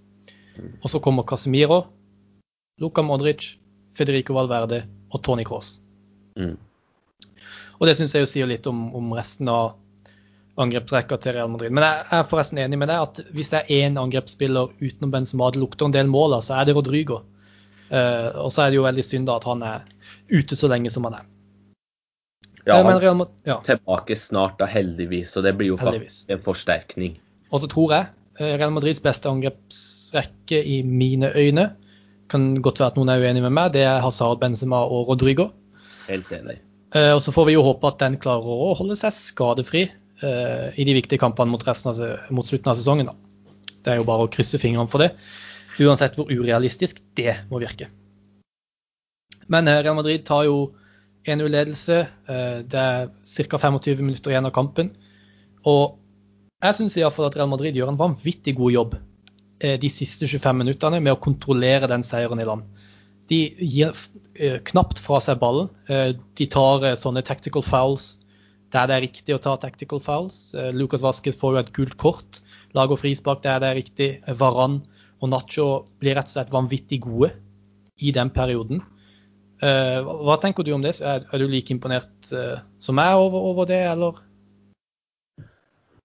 Og 0.82 0.90
så 0.90 1.02
kommer 1.04 1.26
Casemiro, 1.28 1.84
Luka 2.82 3.04
Modric, 3.06 3.56
Federico 3.98 4.36
Valverde 4.38 4.84
og 5.12 5.24
Tony 5.26 5.44
Cross. 5.46 5.80
Mm. 6.40 6.56
Og 7.80 7.88
det 7.90 7.98
syns 7.98 8.14
jeg 8.16 8.24
jo 8.24 8.30
sier 8.30 8.50
litt 8.50 8.68
om, 8.70 8.86
om 8.96 9.12
resten 9.18 9.50
av 9.52 9.74
angrepsrekka 10.62 11.18
til 11.18 11.36
Real 11.38 11.52
Madrid. 11.52 11.74
Men 11.74 11.86
jeg 11.88 12.06
er 12.18 12.30
forresten 12.30 12.62
enig 12.62 12.78
med 12.80 12.92
deg 12.92 13.08
at 13.08 13.22
hvis 13.34 13.50
det 13.54 13.64
er 13.64 13.86
én 13.86 14.00
angrepsspiller 14.00 14.74
utenom 14.80 15.14
Benzema 15.14 15.50
det 15.54 15.62
lukter 15.62 15.90
en 15.90 15.96
del 15.96 16.10
mål 16.12 16.38
så 16.46 16.60
er 16.60 16.70
det 16.70 16.78
Rodrygo. 16.78 17.24
Uh, 17.94 18.30
og 18.46 18.50
så 18.54 18.64
er 18.64 18.72
det 18.72 18.80
jo 18.80 18.86
veldig 18.88 19.06
synd 19.06 19.30
da 19.30 19.38
at 19.38 19.46
han 19.50 19.66
er 19.66 19.84
ute 20.32 20.58
så 20.58 20.70
lenge 20.72 20.94
som 20.94 21.06
han 21.10 21.20
er. 21.20 21.26
Ja, 22.66 22.80
Eh, 22.80 22.86
han 22.86 23.00
Real 23.02 23.16
Madrid, 23.20 23.36
ja, 23.44 23.58
er 23.60 23.76
tilbake 23.76 24.16
snart, 24.16 24.58
da, 24.60 24.68
heldigvis. 24.72 25.36
Og 25.38 25.44
det 25.44 25.56
blir 25.60 25.74
jo 25.74 25.78
Heldigvis. 25.78 26.24
faktisk 26.24 26.36
en 26.36 26.44
forsterkning. 26.46 27.18
Og 27.52 27.60
så 27.64 27.68
tror 27.68 27.92
jeg 27.92 28.08
eh, 28.40 28.54
Real 28.58 28.72
Madrids 28.72 29.02
beste 29.04 29.30
angrepsrekke 29.30 30.62
i 30.64 30.82
mine 30.84 31.32
øyne, 31.36 31.74
kan 32.32 32.56
godt 32.62 32.80
være 32.80 32.94
at 32.94 32.96
noen 32.98 33.12
er 33.12 33.20
uenig 33.22 33.44
med 33.44 33.52
meg, 33.54 33.74
det 33.76 33.84
er 33.84 34.00
Hazard, 34.02 34.40
Benzema 34.40 34.80
og 34.88 35.12
Rodrigo. 35.12 35.50
Helt 36.08 36.32
enig. 36.32 36.62
Eh, 36.96 37.12
og 37.14 37.22
så 37.22 37.34
får 37.34 37.50
vi 37.50 37.58
jo 37.58 37.66
håpe 37.66 37.90
at 37.90 38.00
den 38.00 38.18
klarer 38.22 38.48
å 38.48 38.74
holde 38.78 38.96
seg 38.98 39.14
skadefri 39.18 39.84
eh, 40.24 40.68
i 40.78 40.86
de 40.88 40.96
viktige 40.96 41.20
kampene 41.22 41.52
mot, 41.52 41.66
av, 41.68 42.00
mot 42.32 42.48
slutten 42.48 42.72
av 42.72 42.78
sesongen. 42.80 43.12
Da. 43.12 43.16
Det 43.84 43.94
er 43.94 44.00
jo 44.00 44.08
bare 44.08 44.26
å 44.26 44.32
krysse 44.32 44.62
fingrene 44.62 44.90
for 44.90 45.04
det, 45.04 45.12
uansett 45.84 46.16
hvor 46.18 46.32
urealistisk 46.32 47.02
det 47.18 47.42
må 47.52 47.60
virke. 47.62 47.90
Men 49.52 49.68
eh, 49.68 49.82
Real 49.84 49.98
Madrid 49.98 50.26
tar 50.26 50.46
jo 50.48 50.72
1-0-ledelse. 51.26 52.00
Eh, 52.28 52.60
det 52.68 52.80
er 52.80 53.10
ca. 53.10 53.58
25 53.58 54.04
minutter 54.04 54.34
igjen 54.34 54.48
av 54.48 54.54
kampen. 54.56 54.92
Og 55.70 56.00
jeg 56.64 56.78
syns 56.78 56.98
iallfall 57.00 57.30
at 57.30 57.38
Real 57.40 57.52
Madrid 57.52 57.76
gjør 57.78 57.94
en 57.94 58.00
vanvittig 58.00 58.56
god 58.60 58.76
jobb 58.76 58.98
eh, 59.64 59.78
de 59.80 59.92
siste 59.92 60.28
25 60.28 60.60
minuttene 60.64 61.02
med 61.04 61.16
å 61.16 61.22
kontrollere 61.24 61.90
den 61.92 62.06
seieren 62.06 62.42
i 62.44 62.48
land. 62.48 62.68
De 63.32 63.40
gir 63.60 63.94
eh, 64.36 64.60
knapt 64.72 65.00
fra 65.00 65.22
seg 65.24 65.40
ballen. 65.40 65.72
De 65.88 66.50
tar 66.52 66.94
sånne 67.00 67.24
tactical 67.26 67.64
fouls 67.66 68.18
der 68.74 68.88
det 68.90 68.96
er 68.96 69.04
riktig 69.06 69.36
å 69.36 69.42
ta 69.42 69.54
tactical 69.62 70.00
fouls. 70.02 70.48
Lucas 70.74 71.04
Vasquez 71.06 71.38
får 71.38 71.52
jo 71.54 71.60
et 71.62 71.76
gult 71.76 71.94
kort. 72.02 72.40
Lager 72.74 72.98
frispark 72.98 73.44
der 73.44 73.60
det 73.62 73.70
er 73.70 73.78
riktig. 73.78 74.08
Varan 74.40 74.80
og 75.22 75.30
Nacho 75.30 75.68
blir 76.02 76.18
rett 76.18 76.32
og 76.32 76.34
slett 76.34 76.52
vanvittig 76.52 77.04
gode 77.06 77.30
i 78.02 78.12
den 78.16 78.32
perioden. 78.34 78.82
Eh, 79.64 80.04
hva 80.04 80.36
tenker 80.44 80.66
du 80.66 80.74
om 80.76 80.84
det? 80.84 80.98
Er, 81.00 81.24
er 81.24 81.40
du 81.40 81.48
like 81.48 81.72
imponert 81.72 82.32
eh, 82.36 82.60
som 82.84 82.98
meg 83.00 83.16
over, 83.16 83.52
over 83.54 83.70
det, 83.70 83.80
eller? 83.94 84.20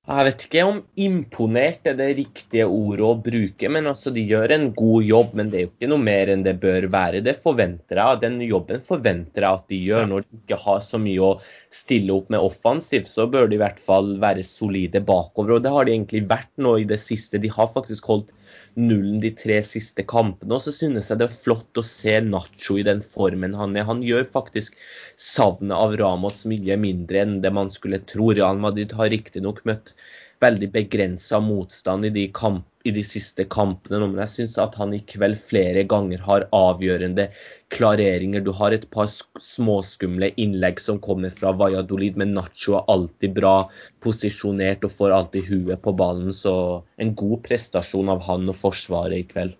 Jeg 0.09 0.25
vet 0.25 0.43
ikke 0.47 0.62
om 0.65 0.77
imponert 1.05 1.88
er 1.91 1.97
det 1.99 2.07
riktige 2.17 2.65
ordet 2.65 3.05
å 3.05 3.17
bruke, 3.21 3.69
men 3.69 3.91
altså 3.91 4.09
de 4.15 4.23
gjør 4.25 4.55
en 4.55 4.71
god 4.77 5.05
jobb. 5.05 5.35
Men 5.37 5.50
det 5.53 5.59
er 5.59 5.67
jo 5.67 5.71
ikke 5.75 5.91
noe 5.93 6.00
mer 6.07 6.33
enn 6.33 6.45
det 6.47 6.55
bør 6.62 6.87
være. 6.95 7.21
Det 7.27 7.35
forventer 7.45 8.00
jeg. 8.00 8.21
Den 8.23 8.38
jobben 8.41 8.81
forventer 8.87 9.45
jeg 9.45 9.61
at 9.61 9.67
de 9.75 9.83
gjør. 9.91 10.09
Når 10.09 10.25
de 10.25 10.41
ikke 10.41 10.61
har 10.62 10.81
så 10.87 11.03
mye 11.03 11.27
å 11.27 11.35
stille 11.75 12.15
opp 12.15 12.33
med 12.33 12.41
offensivt, 12.41 13.11
så 13.11 13.29
bør 13.29 13.50
de 13.50 13.59
i 13.59 13.61
hvert 13.61 13.83
fall 13.85 14.15
være 14.23 14.47
solide 14.49 15.05
bakover. 15.05 15.59
Og 15.59 15.67
det 15.67 15.75
har 15.77 15.85
de 15.85 15.97
egentlig 15.99 16.25
vært 16.31 16.55
nå 16.57 16.79
i 16.81 16.88
det 16.88 17.03
siste. 17.05 17.43
De 17.43 17.53
har 17.53 17.69
faktisk 17.77 18.09
holdt 18.09 18.33
nullen 18.78 19.19
de 19.23 19.31
tre 19.37 19.59
siste 19.67 20.05
kampene. 20.09 20.55
Og 20.57 20.64
så 20.64 20.75
synes 20.75 21.11
jeg 21.11 21.21
det 21.21 21.28
er 21.28 21.40
flott 21.45 21.81
å 21.81 21.85
se 21.87 22.19
Nacho 22.25 22.78
i 22.78 22.87
den 22.87 23.02
formen 23.02 23.57
han 23.59 23.76
er. 23.76 23.88
Han 23.88 24.05
gjør 24.07 24.28
faktisk 24.31 24.78
savnet 25.21 25.76
av 25.76 25.97
Ramos 26.00 26.45
mye 26.50 26.78
mindre 26.81 27.25
enn 27.25 27.38
det 27.45 27.52
man 27.55 27.73
skulle 27.75 28.02
tro. 28.09 28.31
Real 28.33 28.61
Madrid 28.62 28.95
har 28.99 29.12
riktignok 29.14 29.64
møtt 29.69 29.95
veldig 30.42 30.71
begrensa 30.75 31.40
motstand 31.42 32.07
i 32.07 32.11
de, 32.14 32.25
kamp, 32.35 32.66
i 32.87 32.92
de 32.95 33.02
siste 33.07 33.45
kampene, 33.50 33.99
nå, 33.99 34.09
men 34.12 34.23
jeg 34.23 34.33
syns 34.35 34.57
at 34.62 34.76
han 34.78 34.95
i 34.95 35.00
kveld 35.11 35.38
flere 35.42 35.83
ganger 35.90 36.23
har 36.25 36.47
avgjørende 36.54 37.28
klareringer. 37.75 38.45
Du 38.47 38.52
har 38.57 38.75
et 38.75 38.87
par 38.95 39.11
småskumle 39.11 40.30
innlegg 40.40 40.80
som 40.83 41.00
kommer 41.02 41.35
fra 41.35 41.52
Valladolid, 41.59 42.18
men 42.21 42.37
Nacho 42.37 42.78
er 42.78 42.87
alltid 42.95 43.35
bra 43.40 43.57
posisjonert 44.04 44.87
og 44.87 44.95
får 44.95 45.16
alltid 45.16 45.50
huet 45.50 45.83
på 45.85 45.95
ballen. 45.99 46.30
Så 46.35 46.54
en 47.02 47.14
god 47.18 47.42
prestasjon 47.49 48.14
av 48.14 48.23
han 48.28 48.49
og 48.49 48.59
Forsvaret 48.62 49.18
i 49.18 49.26
kveld. 49.28 49.59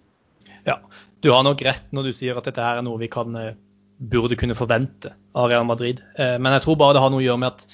Ja, 0.69 0.79
du 1.25 1.33
har 1.35 1.45
nok 1.47 1.63
rett 1.67 1.91
når 1.97 2.11
du 2.11 2.15
sier 2.15 2.39
at 2.39 2.47
dette 2.47 2.63
her 2.63 2.81
er 2.81 2.87
noe 2.87 3.01
vi 3.01 3.11
kan, 3.11 3.35
eh, 3.37 3.55
burde 3.99 4.39
kunne 4.39 4.55
forvente 4.55 5.11
av 5.35 5.51
Real 5.51 5.67
Madrid. 5.67 6.01
Eh, 6.17 6.39
Men 6.39 6.55
jeg 6.55 6.63
tror 6.63 6.79
bare 6.79 6.95
det 6.95 7.03
har 7.03 7.11
noe 7.11 7.25
å 7.25 7.27
gjøre 7.27 7.43
med 7.43 7.49
at 7.49 7.67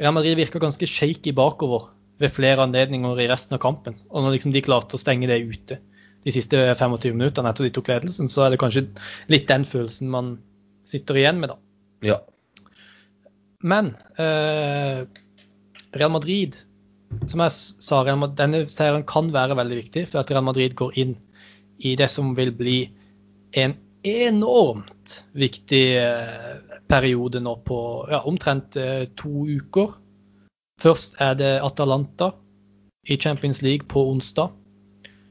Real 0.00 0.14
Madrid 0.16 0.38
virker 0.40 0.62
ganske 0.62 0.86
shaky 0.88 1.34
bakover 1.36 1.90
ved 2.20 2.32
flere 2.34 2.66
anledninger 2.66 3.22
i 3.22 3.28
resten 3.30 3.56
av 3.56 3.62
kampen. 3.62 3.96
Og 4.10 4.24
når 4.24 4.36
liksom 4.36 4.52
de 4.54 4.62
klarte 4.64 4.96
å 4.96 5.00
stenge 5.00 5.28
det 5.30 5.40
ute 5.40 5.80
de 6.20 6.34
siste 6.34 6.58
25 6.76 7.16
minuttene 7.16 7.48
etter 7.48 7.66
de 7.66 7.72
tok 7.72 7.88
ledelsen, 7.88 8.28
så 8.28 8.44
er 8.44 8.52
det 8.52 8.60
kanskje 8.60 8.84
litt 9.32 9.48
den 9.48 9.64
følelsen 9.64 10.10
man 10.12 10.34
sitter 10.88 11.16
igjen 11.16 11.40
med, 11.40 11.54
da. 11.54 11.56
Ja. 12.04 12.18
Men 13.60 13.94
eh, 14.20 15.04
Real 15.96 16.12
Madrid, 16.12 16.56
som 17.26 17.42
jeg 17.44 17.56
sa, 17.56 18.02
Real 18.04 18.20
Madrid, 18.20 18.38
denne 18.40 18.62
seieren 18.70 19.06
kan 19.08 19.32
være 19.32 19.56
veldig 19.58 19.80
viktig 19.82 20.06
for 20.10 20.22
at 20.22 20.32
Real 20.32 20.44
Madrid 20.44 20.76
går 20.78 20.96
inn 21.00 21.16
i 21.80 21.94
det 21.96 22.10
som 22.12 22.34
vil 22.36 22.52
bli 22.56 22.78
en 23.56 23.76
enormt 24.06 25.16
viktig 25.36 25.84
eh, 26.00 26.52
periode 26.90 27.42
nå 27.44 27.56
på 27.66 27.80
ja, 28.10 28.22
omtrent 28.28 28.76
eh, 28.80 29.04
to 29.16 29.46
uker. 29.48 29.96
Først 30.80 31.18
er 31.20 31.34
det 31.36 31.58
Atalanta 31.60 32.30
i 33.04 33.16
Champions 33.20 33.60
League 33.62 33.88
på 33.88 34.06
onsdag. 34.10 34.54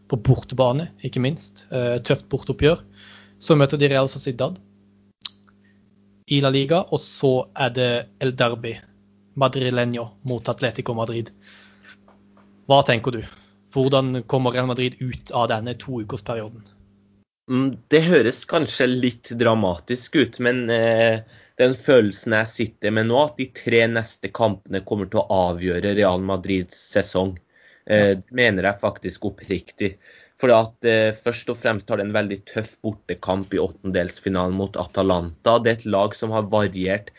På 0.09 0.17
bortebane, 0.17 0.89
ikke 1.05 1.21
minst. 1.21 1.65
Eh, 1.71 1.97
tøft 2.05 2.29
bortoppgjør. 2.29 2.83
Så 3.39 3.55
møter 3.55 3.77
de 3.77 3.89
Real 3.89 4.09
Sociedad 4.09 4.57
i 6.29 6.39
La 6.41 6.49
Liga, 6.53 6.83
og 6.91 7.01
så 7.01 7.49
er 7.57 7.73
det 7.73 7.91
El 8.21 8.35
Derby 8.37 8.75
Madrileño 9.39 10.05
mot 10.23 10.49
Atletico 10.49 10.93
Madrid. 10.93 11.31
Hva 12.69 12.83
tenker 12.85 13.15
du? 13.15 13.21
Hvordan 13.73 14.23
kommer 14.29 14.53
Real 14.53 14.67
Madrid 14.69 14.97
ut 15.01 15.31
av 15.33 15.47
denne 15.49 15.73
toukersperioden? 15.77 16.65
Mm, 17.49 17.69
Det 17.89 18.01
høres 18.05 18.43
kanskje 18.49 18.85
litt 18.89 19.31
dramatisk 19.39 20.19
ut, 20.21 20.37
men 20.45 20.67
eh, 20.69 21.25
den 21.57 21.73
følelsen 21.73 22.35
jeg 22.37 22.51
sitter 22.51 22.93
med 22.93 23.09
nå, 23.09 23.17
at 23.25 23.39
de 23.41 23.49
tre 23.57 23.81
neste 23.89 24.29
kampene 24.29 24.83
kommer 24.85 25.09
til 25.09 25.23
å 25.23 25.41
avgjøre 25.49 25.95
Real 25.97 26.21
Madrids 26.21 26.77
sesong, 26.93 27.33
eh, 27.89 28.21
mener 28.29 28.69
jeg 28.69 28.83
faktisk 28.83 29.25
oppriktig. 29.31 29.95
For 30.39 30.53
at 30.55 30.87
eh, 30.87 31.09
Først 31.17 31.49
og 31.51 31.57
fremst 31.59 31.89
har 31.89 31.99
det 31.99 32.05
en 32.07 32.15
veldig 32.15 32.39
tøff 32.53 32.77
bortekamp 32.85 33.57
i 33.57 33.63
åttendelsfinalen 33.65 34.55
mot 34.55 34.77
Atalanta. 34.79 35.57
Det 35.57 35.73
er 35.73 35.79
et 35.81 35.89
lag 35.97 36.15
som 36.15 36.31
har 36.37 36.47
variert 36.53 37.09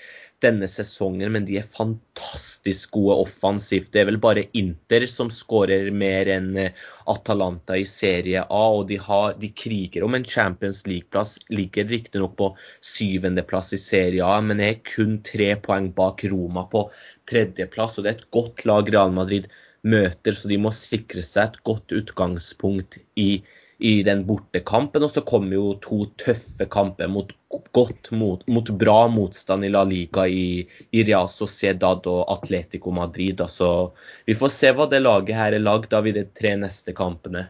denne 0.40 0.68
sesongen, 0.70 1.32
men 1.34 1.44
de 1.48 1.58
er 1.60 1.68
fantastisk 1.68 2.94
gode 2.96 3.16
offensivt. 3.26 3.90
Det 3.92 4.02
er 4.02 4.08
vel 4.08 4.20
bare 4.22 4.46
Inter 4.56 5.04
som 5.10 5.30
skårer 5.32 5.90
mer 5.92 6.30
enn 6.32 6.50
eh, 6.60 6.76
Atalanta 7.12 7.76
i 7.78 7.86
Serie 7.88 8.42
A, 8.46 8.62
og 8.78 8.86
de, 8.90 8.98
har, 9.00 9.34
de 9.40 9.52
kriger 9.52 10.06
om 10.06 10.16
en 10.16 10.24
Champions 10.24 10.82
League-plass. 10.88 11.36
Ligger 11.52 11.88
riktignok 11.90 12.36
på 12.40 12.50
syvendeplass 12.92 13.74
i 13.76 13.80
Serie 13.82 14.26
A, 14.26 14.40
men 14.44 14.62
er 14.64 14.80
kun 14.86 15.18
tre 15.26 15.52
poeng 15.60 15.90
bak 15.96 16.24
Roma 16.32 16.66
på 16.72 16.86
tredjeplass. 17.30 17.98
og 17.98 18.06
Det 18.06 18.12
er 18.14 18.20
et 18.20 18.30
godt 18.34 18.64
lag 18.68 18.92
Real 18.92 19.12
Madrid 19.16 19.50
møter, 19.82 20.36
så 20.36 20.48
de 20.48 20.60
må 20.60 20.72
sikre 20.76 21.24
seg 21.24 21.50
et 21.50 21.60
godt 21.68 21.92
utgangspunkt 21.96 23.00
i, 23.20 23.42
i 23.78 24.00
den 24.06 24.24
bortekampen. 24.28 25.04
Og 25.04 25.12
så 25.14 25.24
kommer 25.26 25.56
jo 25.56 25.74
to 25.84 26.04
tøffe 26.20 26.68
kamper 26.72 27.12
mot 27.12 27.32
godt 27.72 28.10
mot, 28.10 28.46
mot 28.48 28.70
bra 28.70 29.08
motstand 29.08 29.64
i 29.64 29.70
La 29.70 29.84
Liga 29.84 30.26
i, 30.28 30.66
i 30.90 31.04
Real 31.06 31.28
Sociedad 31.30 32.06
og 32.10 32.24
Atletico 32.32 32.90
Madrid. 32.94 33.40
Altså, 33.40 33.92
vi 34.26 34.34
får 34.38 34.52
se 34.54 34.72
hva 34.74 34.88
det 34.90 35.02
laget 35.04 35.36
her 35.38 35.54
er 35.54 35.62
lagd 35.62 35.94
av 35.94 36.08
i 36.08 36.14
de 36.16 36.24
tre 36.36 36.56
neste 36.58 36.94
kampene. 36.96 37.46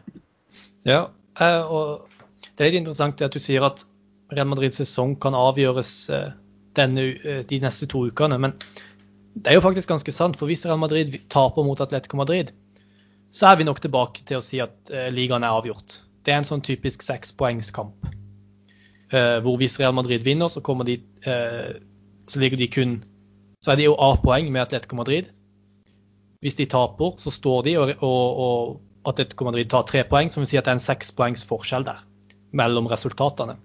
Ja, 0.87 1.07
eh, 1.39 1.61
og 1.61 2.05
det 2.55 2.65
er 2.65 2.71
litt 2.71 2.83
interessant 2.83 3.25
at 3.25 3.33
du 3.33 3.41
sier 3.41 3.65
at 3.65 3.85
Real 4.31 4.49
Madrids 4.49 4.79
sesong 4.81 5.17
kan 5.21 5.35
avgjøres 5.37 5.95
eh, 6.13 6.29
denne, 6.77 7.09
eh, 7.25 7.43
de 7.47 7.61
neste 7.63 7.89
to 7.89 8.05
ukene. 8.11 8.37
Men 8.41 8.55
det 9.33 9.51
er 9.51 9.59
jo 9.59 9.65
faktisk 9.65 9.91
ganske 9.91 10.13
sant, 10.15 10.37
for 10.37 10.51
hvis 10.51 10.67
Real 10.69 10.81
Madrid 10.81 11.17
taper 11.33 11.65
mot 11.65 11.81
Atletico 11.81 12.21
Madrid, 12.21 12.53
så 13.31 13.51
er 13.51 13.61
vi 13.61 13.65
nok 13.67 13.79
tilbake 13.79 14.25
til 14.27 14.41
å 14.41 14.43
si 14.43 14.59
at 14.59 14.91
ligaen 15.15 15.45
er 15.47 15.55
avgjort. 15.55 16.01
Det 16.27 16.33
er 16.33 16.41
en 16.41 16.47
sånn 16.49 16.63
typisk 16.65 17.05
sekspoengskamp. 17.05 18.11
Eh, 19.11 19.39
hvor 19.43 19.57
hvis 19.59 19.79
Real 19.79 19.93
Madrid 19.93 20.23
vinner, 20.23 20.47
så 20.47 20.61
de 20.85 20.93
eh, 21.25 21.73
Så 22.27 22.39
ligger 22.39 22.57
de 22.57 22.67
kun 22.67 23.03
Så 23.63 23.71
er 23.71 23.75
de 23.75 23.83
jo 23.83 23.95
A-poeng 23.99 24.51
med 24.51 24.61
Atletico 24.61 24.95
Madrid. 24.95 25.25
Hvis 26.41 26.55
de 26.55 26.65
taper, 26.65 27.17
så 27.17 27.31
står 27.31 27.61
de, 27.61 27.77
og, 27.77 27.93
og, 28.01 28.37
og 28.37 28.81
Atletico 29.05 29.45
Madrid 29.45 29.69
tar 29.69 29.83
tre 29.83 30.03
poeng, 30.03 30.31
som 30.31 30.41
vil 30.41 30.47
si 30.47 30.57
at 30.57 30.65
det 30.65 30.71
er 30.71 30.79
en 30.79 30.87
sekspoengs 30.87 31.45
forskjell 31.45 31.85
der 31.85 32.01
mellom 32.57 32.87
resultatene. 32.87 33.57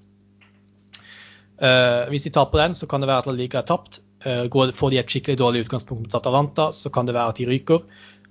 Eh, 1.56 2.08
hvis 2.12 2.26
de 2.28 2.34
taper 2.36 2.66
den, 2.66 2.74
så 2.74 2.86
kan 2.86 3.00
det 3.00 3.08
være 3.08 3.24
at 3.24 3.30
La 3.30 3.32
Liga 3.32 3.62
er 3.62 3.68
tapt. 3.68 4.00
Eh, 4.24 4.44
går, 4.52 4.74
får 4.76 4.92
de 4.92 5.00
et 5.00 5.10
skikkelig 5.10 5.38
dårlig 5.38 5.64
utgangspunkt 5.64 6.04
mot 6.04 6.14
Atalanta, 6.20 6.70
så 6.72 6.92
kan 6.92 7.06
det 7.06 7.16
være 7.16 7.32
at 7.32 7.40
de 7.40 7.48
ryker. 7.48 7.84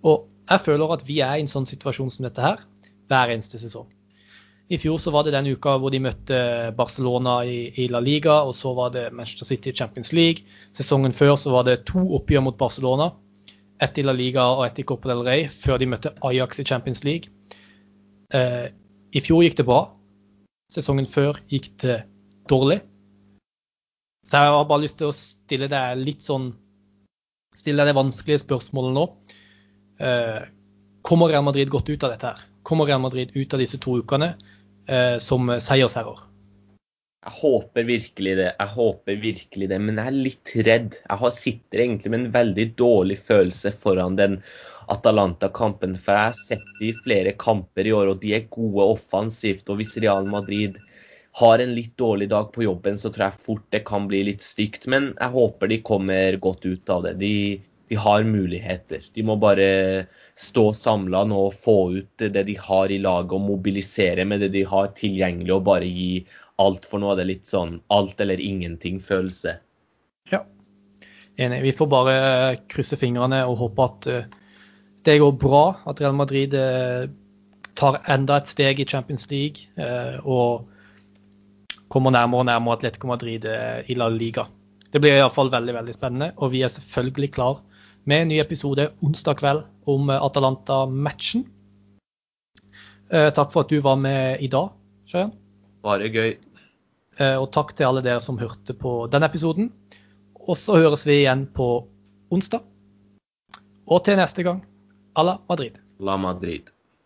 Og 0.04 0.28
jeg 0.50 0.62
føler 0.62 0.94
at 0.94 1.08
vi 1.08 1.20
er 1.26 1.38
i 1.38 1.46
en 1.46 1.50
sånn 1.50 1.66
situasjon 1.66 2.12
som 2.14 2.28
dette 2.28 2.42
her 2.42 2.62
hver 3.10 3.34
eneste 3.34 3.62
sesong. 3.62 3.90
I 4.70 4.78
fjor 4.82 4.98
så 4.98 5.12
var 5.14 5.24
det 5.24 5.36
den 5.36 5.52
uka 5.54 5.76
hvor 5.78 5.94
de 5.94 6.00
møtte 6.02 6.38
Barcelona 6.78 7.36
i, 7.46 7.68
i 7.78 7.86
La 7.94 8.00
Liga, 8.02 8.40
og 8.42 8.56
så 8.58 8.72
var 8.74 8.94
det 8.96 9.12
Manchester 9.14 9.46
City 9.46 9.70
i 9.70 9.78
Champions 9.78 10.10
League. 10.14 10.42
Sesongen 10.74 11.14
før 11.14 11.36
så 11.38 11.54
var 11.54 11.68
det 11.68 11.84
to 11.86 12.02
oppgjør 12.18 12.48
mot 12.48 12.58
Barcelona. 12.58 13.12
Ett 13.78 14.00
i 14.02 14.06
La 14.06 14.16
Liga 14.16 14.48
og 14.56 14.64
ett 14.66 14.82
i 14.82 14.86
Copa 14.88 15.12
del 15.12 15.22
Rey, 15.28 15.46
før 15.54 15.78
de 15.78 15.90
møtte 15.92 16.16
Ajax 16.26 16.64
i 16.64 16.66
Champions 16.66 17.04
League. 17.06 17.30
Eh, 18.34 18.72
I 19.14 19.22
fjor 19.22 19.44
gikk 19.46 19.60
det 19.60 19.68
bra. 19.70 19.84
Sesongen 20.74 21.06
før 21.06 21.38
gikk 21.52 21.70
det 21.84 22.00
dårlig. 22.50 22.80
Så 24.26 24.42
jeg 24.42 24.56
har 24.56 24.66
bare 24.66 24.82
lyst 24.82 24.98
til 24.98 25.12
å 25.12 25.14
stille 25.14 25.70
deg 25.70 26.02
litt 26.02 26.26
sånn 26.26 26.54
Stille 27.56 27.80
deg 27.80 27.94
det 27.94 27.96
vanskelige 27.96 28.42
spørsmålet 28.42 28.92
nå. 28.98 29.04
Eh, 30.04 30.42
kommer 31.08 31.30
Real 31.32 31.46
Madrid 31.48 31.70
godt 31.72 31.88
ut 31.88 32.04
av 32.04 32.12
dette 32.12 32.34
her? 32.34 32.42
Kommer 32.66 32.90
Real 32.90 33.04
Madrid 33.04 33.32
ut 33.38 33.54
av 33.54 33.62
disse 33.62 33.78
to 33.82 34.00
ukene 34.02 34.34
eh, 34.90 35.18
som 35.22 35.52
seiersherrer? 35.62 36.24
Jeg 37.26 37.40
håper 37.40 37.86
virkelig 37.88 38.34
det. 38.38 38.52
Jeg 38.52 38.74
håper 38.76 39.22
virkelig 39.22 39.68
det, 39.72 39.78
men 39.82 39.98
jeg 39.98 40.12
er 40.12 40.18
litt 40.28 40.52
redd. 40.68 40.98
Jeg 41.10 41.32
sitter 41.34 41.82
egentlig 41.82 42.12
med 42.14 42.20
en 42.20 42.34
veldig 42.36 42.66
dårlig 42.78 43.18
følelse 43.26 43.72
foran 43.82 44.18
den 44.20 44.40
Atalanta-kampen. 44.94 45.96
For 45.98 46.14
jeg 46.14 46.30
har 46.30 46.38
sett 46.38 46.68
de 46.82 46.92
flere 47.00 47.34
kamper 47.42 47.90
i 47.90 47.96
år, 47.98 48.14
og 48.14 48.22
de 48.22 48.36
er 48.38 48.46
gode 48.54 48.86
offensivt. 48.98 49.66
Og 49.74 49.82
hvis 49.82 49.98
Real 50.04 50.30
Madrid 50.30 50.78
har 51.42 51.60
en 51.60 51.74
litt 51.76 51.96
dårlig 51.98 52.30
dag 52.32 52.52
på 52.54 52.64
jobben, 52.68 52.98
så 52.98 53.10
tror 53.10 53.28
jeg 53.28 53.46
fort 53.48 53.66
det 53.74 53.82
kan 53.90 54.06
bli 54.12 54.22
litt 54.30 54.46
stygt. 54.46 54.86
Men 54.92 55.14
jeg 55.16 55.34
håper 55.34 55.74
de 55.74 55.82
kommer 55.86 56.38
godt 56.46 56.66
ut 56.70 56.94
av 56.94 57.08
det. 57.08 57.16
De, 57.26 57.34
de 57.88 57.96
har 57.96 58.24
muligheter. 58.24 59.04
De 59.14 59.24
må 59.24 59.36
bare 59.38 60.06
stå 60.40 60.72
samla 60.74 61.24
nå 61.30 61.42
og 61.50 61.58
få 61.58 61.78
ut 62.00 62.24
det 62.34 62.46
de 62.48 62.56
har 62.58 62.92
i 62.92 63.00
laget, 63.02 63.36
og 63.38 63.46
mobilisere 63.46 64.26
med 64.26 64.42
det 64.42 64.52
de 64.56 64.64
har 64.68 64.94
tilgjengelig, 64.98 65.54
og 65.54 65.68
bare 65.68 65.90
gi 65.90 66.26
alt. 66.62 66.88
For 66.90 67.02
nå 67.02 67.12
er 67.12 67.22
det 67.22 67.30
litt 67.30 67.50
sånn 67.50 67.78
alt 67.94 68.22
eller 68.24 68.42
ingenting-følelse. 68.42 69.58
Ja, 70.34 70.42
enig. 71.38 71.62
Vi 71.68 71.76
får 71.78 71.92
bare 71.92 72.16
krysse 72.72 72.98
fingrene 73.00 73.44
og 73.46 73.60
håpe 73.62 73.86
at 73.86 74.10
eh, 74.10 74.32
det 75.06 75.20
går 75.22 75.38
bra. 75.42 75.66
At 75.86 76.02
Real 76.02 76.18
Madrid 76.18 76.58
eh, 76.58 77.06
tar 77.78 78.02
enda 78.10 78.40
et 78.42 78.50
steg 78.50 78.82
i 78.82 78.90
Champions 78.90 79.30
League. 79.30 79.70
Eh, 79.78 80.18
og 80.26 80.66
kommer 81.94 82.16
nærmere 82.16 82.42
og 82.42 82.50
nærmere 82.50 82.80
Atletico 82.80 83.14
Madrid 83.14 83.46
i 83.46 83.96
La 83.96 84.10
Liga. 84.10 84.48
Det 84.90 85.00
blir 85.04 85.20
iallfall 85.20 85.52
veldig 85.54 85.74
veldig 85.76 85.94
spennende, 85.94 86.32
og 86.42 86.50
vi 86.54 86.64
er 86.66 86.72
selvfølgelig 86.72 87.30
klar 87.36 87.60
med 88.06 88.22
en 88.24 88.32
ny 88.34 88.40
episode 88.42 88.88
onsdag 89.06 89.40
kveld 89.42 89.64
om 89.90 90.10
eh, 90.10 90.22
Atalanta-matchen. 90.22 91.46
Eh, 93.10 93.30
takk 93.34 93.54
for 93.54 93.66
at 93.66 93.74
du 93.74 93.80
var 93.86 93.98
med 94.02 94.44
i 94.46 94.50
dag, 94.52 94.74
Sjøen. 95.10 95.34
Bare 95.86 96.10
gøy. 96.10 96.38
Og 97.16 97.46
takk 97.56 97.70
til 97.72 97.88
alle 97.88 98.02
dere 98.04 98.20
som 98.20 98.36
hørte 98.36 98.74
på 98.76 99.06
denne 99.08 99.30
episoden. 99.30 99.70
Og 100.36 100.58
så 100.60 100.76
høres 100.82 101.06
vi 101.08 101.22
igjen 101.22 101.46
på 101.48 101.86
onsdag. 102.34 102.66
Og 103.88 104.02
til 104.04 104.20
neste 104.20 104.44
gang, 104.44 104.66
à 105.16 105.24
la 105.24 105.38
Madrid. 105.48 105.80
La 106.00 106.18
Madrid. 106.18 106.75